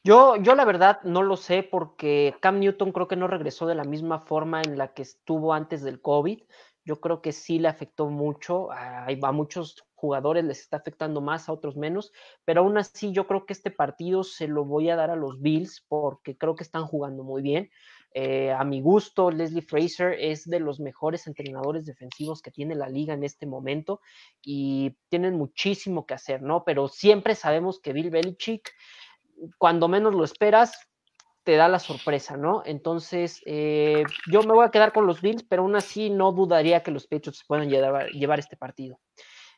[0.04, 3.76] Yo, yo la verdad no lo sé porque Cam Newton creo que no regresó de
[3.76, 6.42] la misma forma en la que estuvo antes del COVID.
[6.86, 8.72] Yo creo que sí le afectó mucho.
[8.72, 12.14] A, muchos jugadores les está afectando más, a otros menos.
[12.46, 15.42] Pero aún así yo creo que este partido se lo voy a dar a los
[15.42, 17.70] Bills porque creo que están jugando muy bien.
[18.14, 22.88] Eh, a mi gusto, Leslie Fraser es de los mejores entrenadores defensivos que tiene la
[22.88, 24.00] liga en este momento
[24.42, 26.64] y tienen muchísimo que hacer, ¿no?
[26.64, 28.72] Pero siempre sabemos que Bill Belichick
[29.58, 30.78] cuando menos lo esperas,
[31.44, 32.62] te da la sorpresa, ¿no?
[32.66, 36.84] Entonces, eh, yo me voy a quedar con los Bills, pero aún así no dudaría
[36.84, 39.00] que los Patriots puedan llevar, llevar este partido.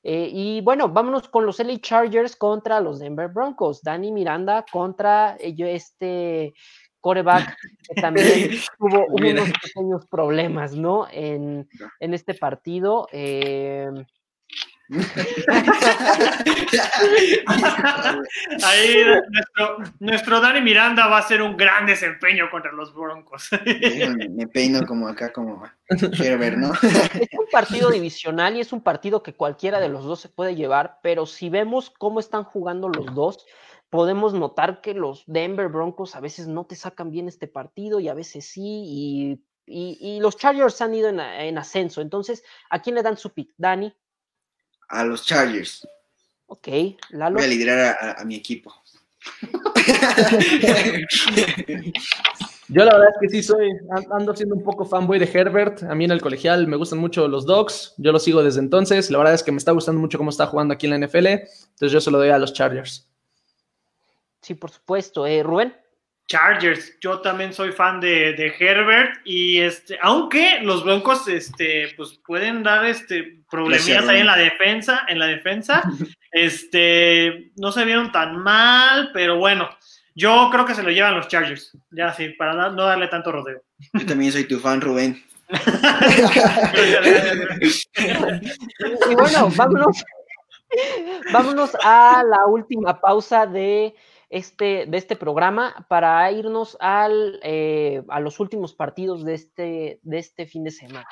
[0.04, 3.82] Eh, y bueno, vámonos con los LA Chargers contra los Denver Broncos.
[3.82, 6.54] Danny Miranda contra este
[7.02, 7.58] coreback
[7.88, 8.26] que también
[8.78, 11.08] tuvo unos pequeños problemas, ¿no?
[11.12, 11.68] En,
[12.00, 13.08] en este partido.
[13.12, 13.90] Eh,
[18.64, 18.96] Ahí
[20.00, 23.50] nuestro, Dani Miranda va a hacer un gran desempeño contra los Broncos.
[24.32, 25.62] Me, peino como acá, como
[26.18, 26.74] quiero ver, ¿no?
[26.74, 30.56] Es un partido divisional y es un partido que cualquiera de los dos se puede
[30.56, 33.46] llevar, pero si vemos cómo están jugando los dos,
[33.92, 38.08] podemos notar que los Denver Broncos a veces no te sacan bien este partido y
[38.08, 39.38] a veces sí,
[39.68, 42.02] y, los Chargers han ido en, en ascenso.
[42.02, 43.54] Entonces, ¿a quién le dan su pick?
[43.56, 43.94] Dani
[44.90, 45.88] a los Chargers.
[46.48, 46.68] Ok,
[47.12, 47.36] Lalo.
[47.36, 48.74] Voy a liderar a, mi equipo.
[52.72, 53.70] Yo la verdad es que sí soy,
[54.12, 55.84] ando siendo un poco fanboy de Herbert.
[55.84, 57.94] A mí en el colegial me gustan mucho los Dogs.
[57.98, 59.10] Yo lo sigo desde entonces.
[59.10, 61.28] La verdad es que me está gustando mucho cómo está jugando aquí en la NFL.
[61.28, 63.10] Entonces yo se lo doy a los Chargers.
[64.42, 65.26] Sí, por supuesto.
[65.28, 65.76] Eh, Rubén.
[66.30, 66.94] Chargers.
[67.02, 72.86] Yo también soy fan de, Herbert y este, aunque los Broncos, este, pues pueden dar
[72.86, 75.82] este problemillas ahí en la defensa, en la defensa,
[76.32, 79.68] este, no se vieron tan mal, pero bueno,
[80.14, 83.64] yo creo que se lo llevan los Chargers, ya sí, para no darle tanto rodeo.
[83.94, 85.24] Yo también soy tu fan, Rubén.
[89.10, 90.06] y bueno, vámonos,
[91.34, 93.96] vámonos a la última pausa de
[94.30, 100.20] este, de este programa para irnos al, eh, a los últimos partidos de este, de
[100.20, 101.08] este fin de semana.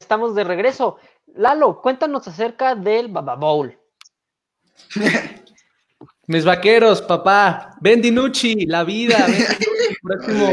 [0.00, 0.98] Estamos de regreso.
[1.34, 3.76] Lalo, cuéntanos acerca del Baba Bowl.
[6.28, 7.76] Mis vaqueros, papá.
[7.80, 9.26] Ben Dinucci, la vida.
[10.06, 10.52] próximo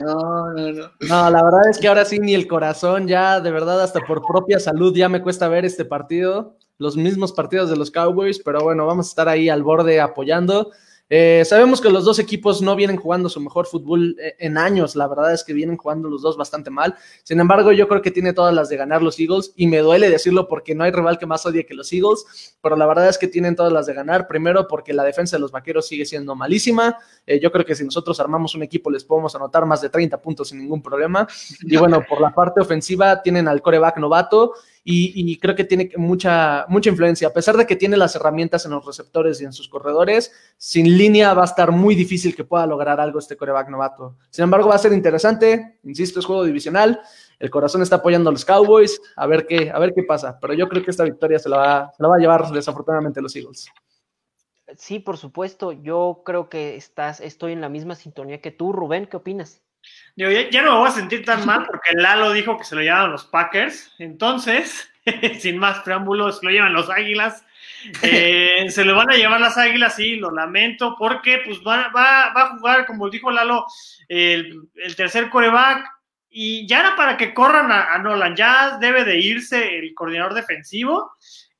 [0.00, 0.90] No, no, no.
[1.00, 4.22] No, la verdad es que ahora sí ni el corazón ya, de verdad, hasta por
[4.26, 6.56] propia salud ya me cuesta ver este partido.
[6.78, 10.70] Los mismos partidos de los Cowboys, pero bueno, vamos a estar ahí al borde apoyando.
[11.14, 14.96] Eh, sabemos que los dos equipos no vienen jugando su mejor fútbol eh, en años,
[14.96, 16.94] la verdad es que vienen jugando los dos bastante mal.
[17.22, 20.08] Sin embargo, yo creo que tiene todas las de ganar los Eagles y me duele
[20.08, 23.18] decirlo porque no hay rival que más odie que los Eagles, pero la verdad es
[23.18, 24.26] que tienen todas las de ganar.
[24.26, 26.96] Primero porque la defensa de los Vaqueros sigue siendo malísima.
[27.26, 30.18] Eh, yo creo que si nosotros armamos un equipo les podemos anotar más de 30
[30.18, 31.28] puntos sin ningún problema.
[31.60, 34.54] Y bueno, por la parte ofensiva tienen al coreback novato
[34.84, 37.28] y, creo que tiene mucha, mucha influencia.
[37.28, 40.98] A pesar de que tiene las herramientas en los receptores y en sus corredores, sin
[40.98, 44.16] línea va a estar muy difícil que pueda lograr algo este coreback novato.
[44.30, 45.78] Sin embargo, va a ser interesante.
[45.84, 47.00] Insisto, es juego divisional.
[47.38, 49.00] El corazón está apoyando a los Cowboys.
[49.14, 50.38] A ver qué, a ver qué pasa.
[50.40, 53.22] Pero yo creo que esta victoria se la va, se la va a llevar desafortunadamente
[53.22, 53.68] los Eagles.
[54.76, 55.70] Sí, por supuesto.
[55.70, 59.06] Yo creo que estás, estoy en la misma sintonía que tú, Rubén.
[59.06, 59.62] ¿Qué opinas?
[60.16, 62.82] Ya, ya, no me voy a sentir tan mal porque Lalo dijo que se lo
[62.82, 63.94] llevan los Packers.
[63.98, 64.90] Entonces,
[65.40, 67.44] sin más preámbulos, se lo llevan los Águilas.
[68.04, 72.30] Eh, se lo van a llevar las Águilas, sí, lo lamento, porque pues va, va,
[72.30, 73.66] a jugar, como dijo Lalo,
[74.06, 75.84] el, tercer coreback.
[76.30, 81.10] Y ya era para que corran a, Nolan, ya debe de irse el coordinador defensivo.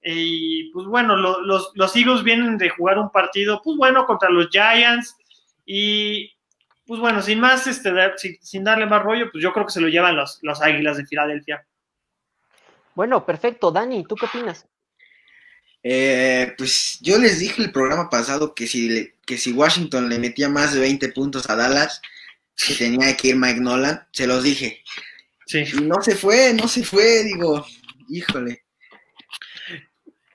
[0.01, 4.49] Y pues bueno, los, los Eagles vienen de jugar un partido, pues bueno, contra los
[4.49, 5.17] Giants.
[5.67, 6.32] Y
[6.93, 7.91] pues bueno, sin más, este,
[8.43, 11.07] sin, darle más rollo, pues yo creo que se lo llevan los, los Águilas de
[11.07, 11.67] Filadelfia.
[12.95, 13.73] Bueno, perfecto.
[13.73, 14.67] Dani, ¿tú qué opinas?
[15.83, 20.51] Eh, pues yo les dije el programa pasado que si, que si Washington le metía
[20.51, 22.03] más de 20 puntos a Dallas,
[22.55, 24.85] que tenía que ir Mike Nolan, se los dije.
[25.47, 25.65] Sí.
[25.73, 27.67] Y no se fue, no se fue, digo,
[28.11, 28.65] híjole.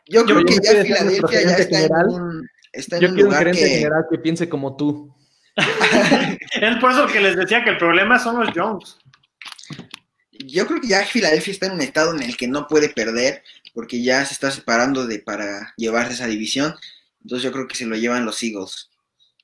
[0.07, 4.05] Yo, creo que ya Filadelfia ya está en un, está yo quiero un gerente general
[4.09, 5.13] que piense como tú.
[6.61, 8.97] es por eso que les decía que el problema son los Jones.
[10.31, 13.43] Yo creo que ya Filadelfia está en un estado en el que no puede perder,
[13.73, 16.75] porque ya se está separando de para llevarse esa división.
[17.23, 18.89] Entonces yo creo que se lo llevan los Eagles.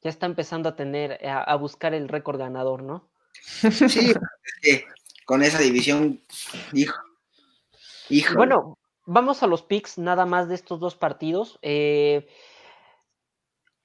[0.04, 3.10] Ya está empezando a tener, a, buscar el récord ganador, ¿no?
[3.88, 4.14] Sí,
[5.26, 6.22] con esa división,
[6.74, 7.00] hijo.
[8.10, 8.36] hijo.
[8.36, 11.58] Bueno, vamos a los picks nada más de estos dos partidos.
[11.62, 12.28] Eh,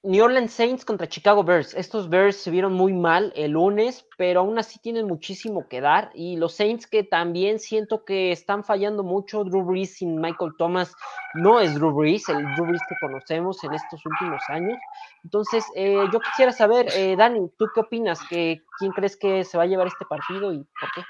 [0.01, 1.73] New Orleans Saints contra Chicago Bears.
[1.73, 6.09] Estos Bears se vieron muy mal el lunes, pero aún así tienen muchísimo que dar.
[6.15, 9.43] Y los Saints que también siento que están fallando mucho.
[9.43, 10.93] Drew Brees sin Michael Thomas
[11.33, 14.77] no es Drew Brees, el Drew Brees que conocemos en estos últimos años.
[15.25, 18.21] Entonces, eh, yo quisiera saber, eh, Dani, ¿tú qué opinas?
[18.29, 21.01] ¿Quién crees que se va a llevar este partido y por qué?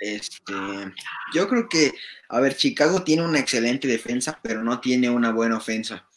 [0.00, 0.54] Este,
[1.32, 1.92] yo creo que,
[2.28, 6.08] a ver, Chicago tiene una excelente defensa, pero no tiene una buena ofensa.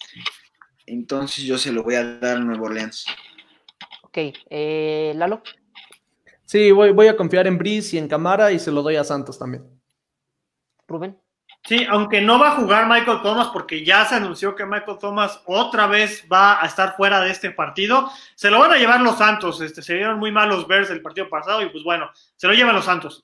[0.85, 3.05] Entonces yo se lo voy a dar a Nuevo Orleans.
[4.03, 4.17] Ok,
[4.49, 5.41] eh, Lalo.
[6.45, 9.03] Sí, voy, voy a confiar en Brice y en Camara y se lo doy a
[9.03, 9.63] Santos también.
[10.87, 11.17] Rubén.
[11.65, 15.41] Sí, aunque no va a jugar Michael Thomas porque ya se anunció que Michael Thomas
[15.45, 19.17] otra vez va a estar fuera de este partido, se lo van a llevar los
[19.17, 19.61] Santos.
[19.61, 22.53] Este, se vieron muy mal los Bears el partido pasado y pues bueno, se lo
[22.53, 23.23] llevan los Santos.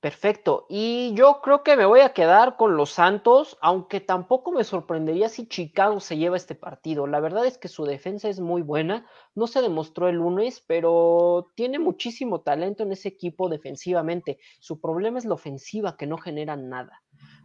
[0.00, 0.64] Perfecto.
[0.70, 5.28] Y yo creo que me voy a quedar con los Santos, aunque tampoco me sorprendería
[5.28, 7.06] si Chicago se lleva este partido.
[7.06, 9.06] La verdad es que su defensa es muy buena.
[9.34, 14.38] No se demostró el lunes, pero tiene muchísimo talento en ese equipo defensivamente.
[14.58, 17.02] Su problema es la ofensiva, que no genera nada.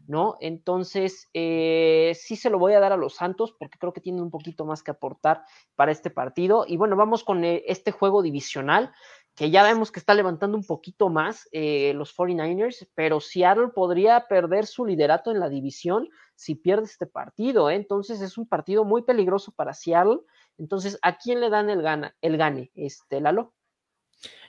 [0.08, 0.38] ¿No?
[0.40, 4.22] Entonces, eh, sí se lo voy a dar a los Santos porque creo que tienen
[4.22, 5.44] un poquito más que aportar
[5.76, 6.64] para este partido.
[6.68, 8.94] Y bueno, vamos con eh, este juego divisional
[9.36, 14.28] que ya vemos que está levantando un poquito más eh, los 49ers, pero Seattle podría
[14.28, 17.70] perder su liderato en la división si pierde este partido.
[17.70, 17.76] ¿eh?
[17.76, 20.20] Entonces es un partido muy peligroso para Seattle.
[20.58, 22.72] Entonces, ¿a quién le dan el, gana, el gane?
[22.76, 23.54] Este, Lalo.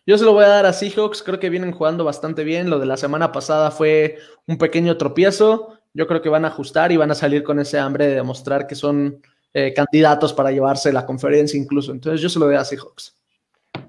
[0.06, 2.70] Yo se lo voy a dar a Seahawks, creo que vienen jugando bastante bien.
[2.70, 5.80] Lo de la semana pasada fue un pequeño tropiezo.
[5.94, 8.68] Yo creo que van a ajustar y van a salir con ese hambre de demostrar
[8.68, 9.20] que son
[9.52, 11.90] eh, candidatos para llevarse la conferencia incluso.
[11.90, 13.15] Entonces yo se lo doy a Seahawks.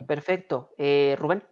[0.07, 0.73] Perfecto.
[0.77, 1.43] Eh, Rubén.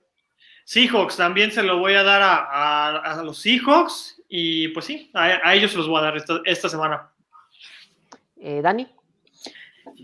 [0.63, 5.71] Seahawks, también se lo voy a dar a, los Seahawks y pues sí, a, ellos
[5.71, 7.11] se los voy a dar esta, semana.
[8.37, 8.87] Eh, Dani.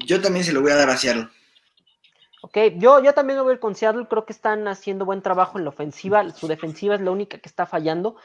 [0.06, 1.30] Yo también se lo voy a dar a Seattle.
[2.44, 5.22] Ok, yo, yo también lo voy a ir con Seattle, creo que están haciendo buen
[5.24, 8.18] trabajo en la ofensiva, su defensiva es la única que está fallando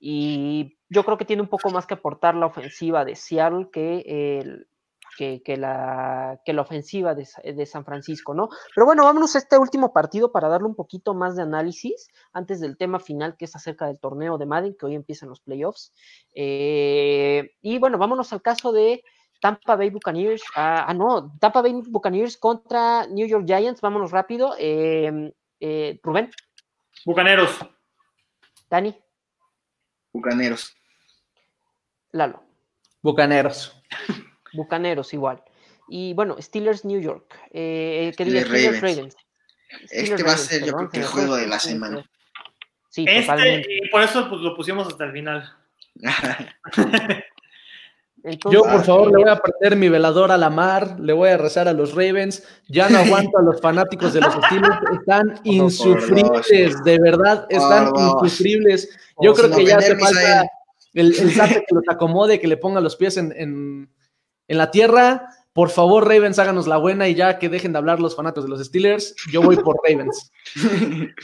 [0.00, 4.40] y yo creo que tiene un poco más que aportar la ofensiva de Seattle que
[4.40, 4.68] el,
[5.16, 8.48] que, la, que la ofensiva de, de, San Francisco, ¿no?
[8.74, 12.60] Pero bueno, vámonos a este último partido para darle un poquito más de análisis antes
[12.60, 15.92] del tema final que es acerca del torneo de Madden, que hoy empiezan los playoffs.
[16.34, 19.02] Eh, y bueno, vámonos al caso de
[19.40, 20.42] Tampa Bay Buccaneers.
[20.56, 23.80] Ah, ah, no, Tampa Bay Buccaneers contra New York Giants.
[23.80, 24.54] Vámonos rápido.
[24.58, 26.30] Eh, eh, Rubén.
[27.04, 27.58] Bucaneros.
[28.70, 28.96] Dani.
[30.12, 30.74] Bucaneros.
[32.12, 32.42] Lalo.
[33.02, 33.82] Bucaneros.
[34.54, 35.42] Bucaneros igual.
[35.88, 37.34] Y bueno, Steelers New York.
[37.52, 38.42] Eh, ¿Qué diría?
[38.42, 39.16] Steelers Ravens.
[39.90, 42.08] este va a ser yo creo que el juego de la semana.
[42.88, 45.52] Sí, este, y por eso pues, lo pusimos hasta el final.
[48.50, 51.36] yo, por favor, le voy a perder mi velador a la mar, le voy a
[51.36, 52.44] rezar a los Ravens.
[52.68, 54.78] Ya no aguanto a los fanáticos de los Steelers.
[55.00, 58.96] Están insufribles, de verdad, están insufribles.
[59.20, 60.46] Yo creo que ya hace falta
[60.94, 61.34] el, el
[61.66, 63.88] que los acomode, que le ponga los pies en, en,
[64.48, 65.28] en la tierra.
[65.52, 68.50] Por favor, Ravens, háganos la buena y ya que dejen de hablar los fanáticos de
[68.50, 70.30] los Steelers, yo voy por Ravens.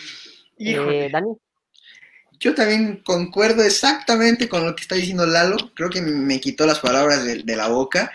[0.63, 1.39] Eh, Dani.
[2.39, 5.57] Yo también concuerdo exactamente con lo que está diciendo Lalo.
[5.75, 8.13] Creo que me quitó las palabras de, de la boca.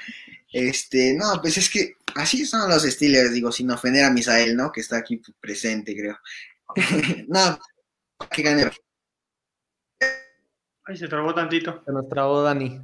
[0.52, 4.72] Este, no, pues es que así son los Steelers, digo, sin ofender a Misael, ¿no?
[4.72, 6.18] Que está aquí presente, creo.
[7.28, 7.60] no,
[8.32, 8.72] que gane.
[10.86, 11.84] Ay, se trabó tantito.
[11.86, 12.80] Se nos trabó Dani.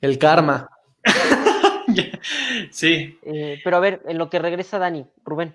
[0.00, 0.68] El karma.
[2.70, 3.18] sí.
[3.22, 5.54] Eh, pero a ver, en lo que regresa Dani, Rubén.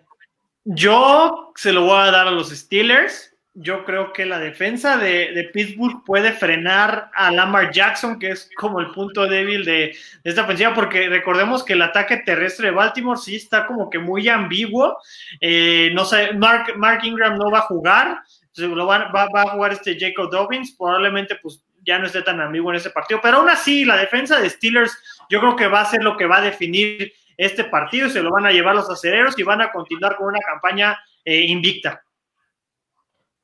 [0.66, 3.34] Yo se lo voy a dar a los Steelers.
[3.56, 8.50] Yo creo que la defensa de, de Pittsburgh puede frenar a Lamar Jackson, que es
[8.56, 12.76] como el punto débil de, de, esta ofensiva, porque recordemos que el ataque terrestre de
[12.76, 14.98] Baltimore sí está como que muy ambiguo.
[15.42, 18.22] Eh, no sé, Mark, Mark, Ingram no va a jugar,
[18.56, 22.40] lo va, va, va, a jugar este Jacob Dobbins, probablemente pues ya no esté tan
[22.42, 24.98] ambiguo en ese partido, pero aún así la defensa de Steelers
[25.30, 28.32] yo creo que va a ser lo que va a definir este partido, se lo
[28.32, 32.04] van a llevar los acereros y van a continuar con una campaña eh, invicta.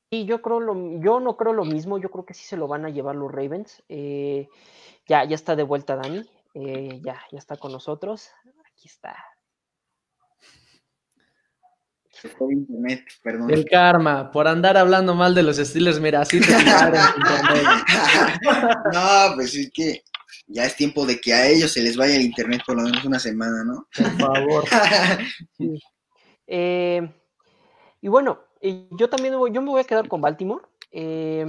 [0.10, 2.68] Sí, yo creo lo, yo no creo lo mismo, yo creo que sí se lo
[2.68, 3.84] van a llevar los Ravens.
[3.88, 4.50] Eh,
[5.08, 8.30] ya, ya está de vuelta Dani, eh, ya, ya está con nosotros.
[8.66, 9.16] Aquí está.
[12.50, 13.52] Internet, perdón.
[13.52, 16.48] El karma, por andar hablando mal de los Steelers, mira, así te
[18.94, 20.02] No, pues es que
[20.48, 23.04] ya es tiempo de que a ellos se les vaya el internet por lo menos
[23.06, 23.88] una semana, ¿no?
[23.96, 24.64] Por favor.
[25.58, 25.82] sí.
[26.48, 27.02] eh,
[28.02, 28.40] y bueno,
[28.92, 30.64] yo también yo me voy a quedar con Baltimore.
[30.92, 31.46] Eh,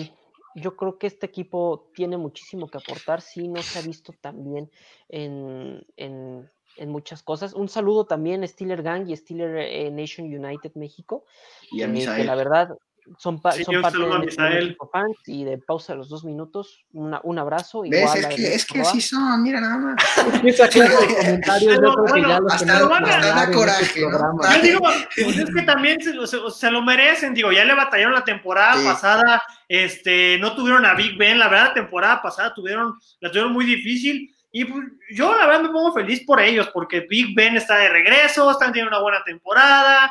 [0.55, 4.43] yo creo que este equipo tiene muchísimo que aportar, sí, no se ha visto tan
[4.43, 4.71] bien
[5.09, 7.53] en, en, en muchas cosas.
[7.53, 11.25] Un saludo también a Steeler Gang y Steeler eh, Nation United México,
[11.71, 12.77] y a eh, que la verdad
[13.19, 14.77] son, pa Sí, son parte de Misael.
[14.93, 17.83] fans y de pausa de los dos minutos, una, un abrazo.
[17.83, 18.01] ¿Ves?
[18.01, 19.97] igual Es a que, es que así son, mira nada más.
[20.45, 23.21] Esa clase de comentarios, yo creo que Bueno, ya los hasta lo van a- hablar
[23.23, 24.09] da en este coraje, ¿no?
[24.11, 24.57] programa.
[24.57, 24.81] Yo digo,
[25.25, 28.25] pues es que también se, lo- se- se lo merecen, digo, ya le batallaron la
[28.25, 28.85] temporada Sí.
[28.85, 33.53] pasada, este, no tuvieron a Big Ben, la verdad la temporada pasada tuvieron, la tuvieron
[33.53, 37.57] muy difícil, y pues, yo la verdad me pongo feliz por ellos, porque Big Ben
[37.57, 40.11] está de regreso, están teniendo una buena temporada,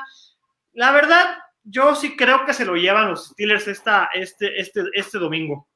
[0.73, 1.25] la verdad,
[1.65, 5.67] yo sí creo que se lo llevan los Steelers esta, este, este, este domingo.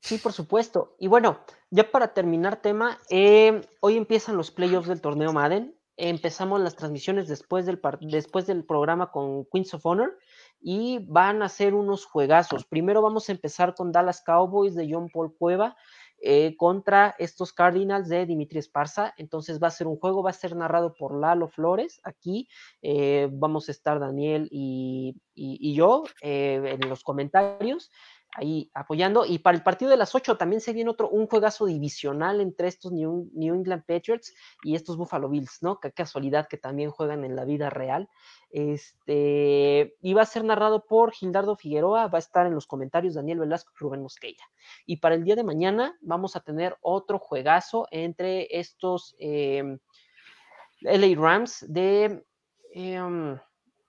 [0.00, 0.94] Sí, por supuesto.
[0.98, 1.40] Y bueno,
[1.70, 5.74] ya para terminar tema, eh, hoy empiezan los playoffs del torneo Madden.
[5.96, 10.16] Empezamos las transmisiones después del, después del programa con Queens of Honor
[10.60, 12.64] y van a ser unos juegazos.
[12.64, 15.76] Primero vamos a empezar con Dallas Cowboys de John Paul Cueva
[16.20, 19.14] eh, contra estos Cardinals de Dimitri Esparza.
[19.16, 22.00] Entonces va a ser un juego, va a ser narrado por Lalo Flores.
[22.02, 22.48] Aquí
[22.82, 25.14] eh, vamos a estar Daniel y,
[25.74, 27.92] yo eh, en los comentarios
[28.34, 29.24] ahí apoyando.
[29.24, 32.68] Y para el partido de las 8 también se viene otro, un juegazo divisional entre
[32.68, 35.80] estos New, New England Patriots y estos Buffalo Bills, ¿no?
[35.80, 38.08] Qué casualidad que también juegan en la vida real.
[38.50, 43.14] Este, y va a ser narrado por Gildardo Figueroa, va a estar en los comentarios
[43.14, 44.44] Daniel Velasco y Rubén Mosqueira.
[44.86, 49.78] Y para el día de mañana vamos a tener otro juegazo entre estos eh,
[50.80, 52.24] LA Rams de...
[52.72, 53.38] eh,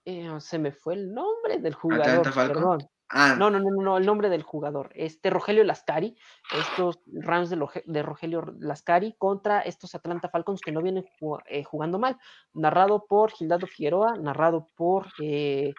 [0.06, 2.88] eh, se me fue el nombre del jugador, perdón.
[3.12, 4.90] Ah, No, no, no, no, el nombre del jugador.
[4.94, 6.16] Este Rogelio Lascari,
[6.56, 11.04] estos Rams de, Rogelio Lascari contra estos Atlanta Falcons que no vienen
[11.46, 12.18] eh, jugando mal.
[12.54, 15.74] Narrado por Gildardo Figueroa, narrado por, eh,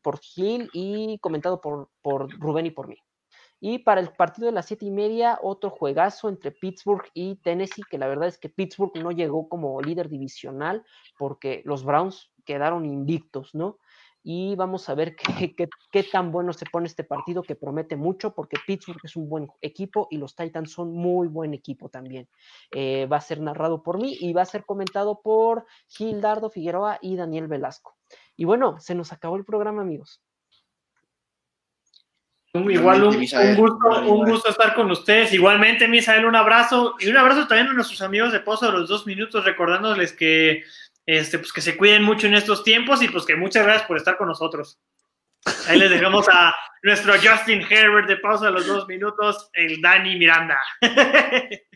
[0.00, 2.96] por Gil y comentado por, por Rubén y por mí.
[3.60, 7.82] Y para el partido de las siete y media, otro juegazo entre Pittsburgh y Tennessee,
[7.90, 10.84] que la verdad es que Pittsburgh no llegó como líder divisional
[11.18, 13.78] porque los Browns quedaron invictos, ¿no?
[14.26, 17.94] Y vamos a ver qué, qué, qué, tan bueno se pone este partido que promete
[17.94, 22.26] mucho porque Pittsburgh es un buen equipo y los Titans son muy buen equipo también.
[22.70, 26.98] Eh, va a ser narrado por mí y va a ser comentado por Gildardo Figueroa
[27.02, 27.98] y Daniel Velasco.
[28.34, 30.22] Y bueno, se nos acabó el programa, amigos.
[32.54, 35.34] Igual un, un, gusto, un gusto estar con ustedes.
[35.34, 38.88] Igualmente, Misael, un abrazo y un abrazo también a nuestros amigos de Pozo de los
[38.88, 40.62] dos minutos, recordándoles que
[41.06, 43.96] este, pues que se cuiden mucho en estos tiempos y pues que muchas gracias por
[43.96, 44.80] estar con nosotros.
[45.68, 50.16] Ahí les dejamos a nuestro Justin Herbert de pausa de los dos minutos, el Dani
[50.16, 50.58] Miranda.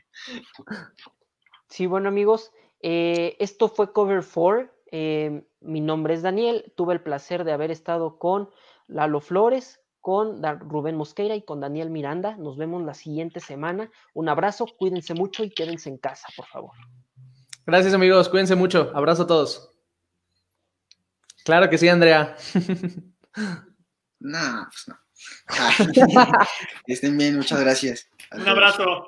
[1.70, 2.50] Sí, bueno amigos,
[2.80, 4.70] eh, esto fue Cover 4.
[4.90, 8.50] Eh, mi nombre es Daniel, tuve el placer de haber estado con
[8.86, 12.36] Lalo Flores, con Rubén Mosqueira y con Daniel Miranda.
[12.36, 13.90] Nos vemos la siguiente semana.
[14.14, 16.72] Un abrazo, cuídense mucho y quédense en casa, por favor.
[17.68, 18.90] Gracias amigos, cuídense mucho.
[18.94, 19.70] Abrazo a todos.
[21.44, 22.34] Claro que sí, Andrea.
[24.20, 24.98] no, pues no.
[26.86, 28.08] Estén bien, muchas gracias.
[28.32, 29.06] Un abrazo.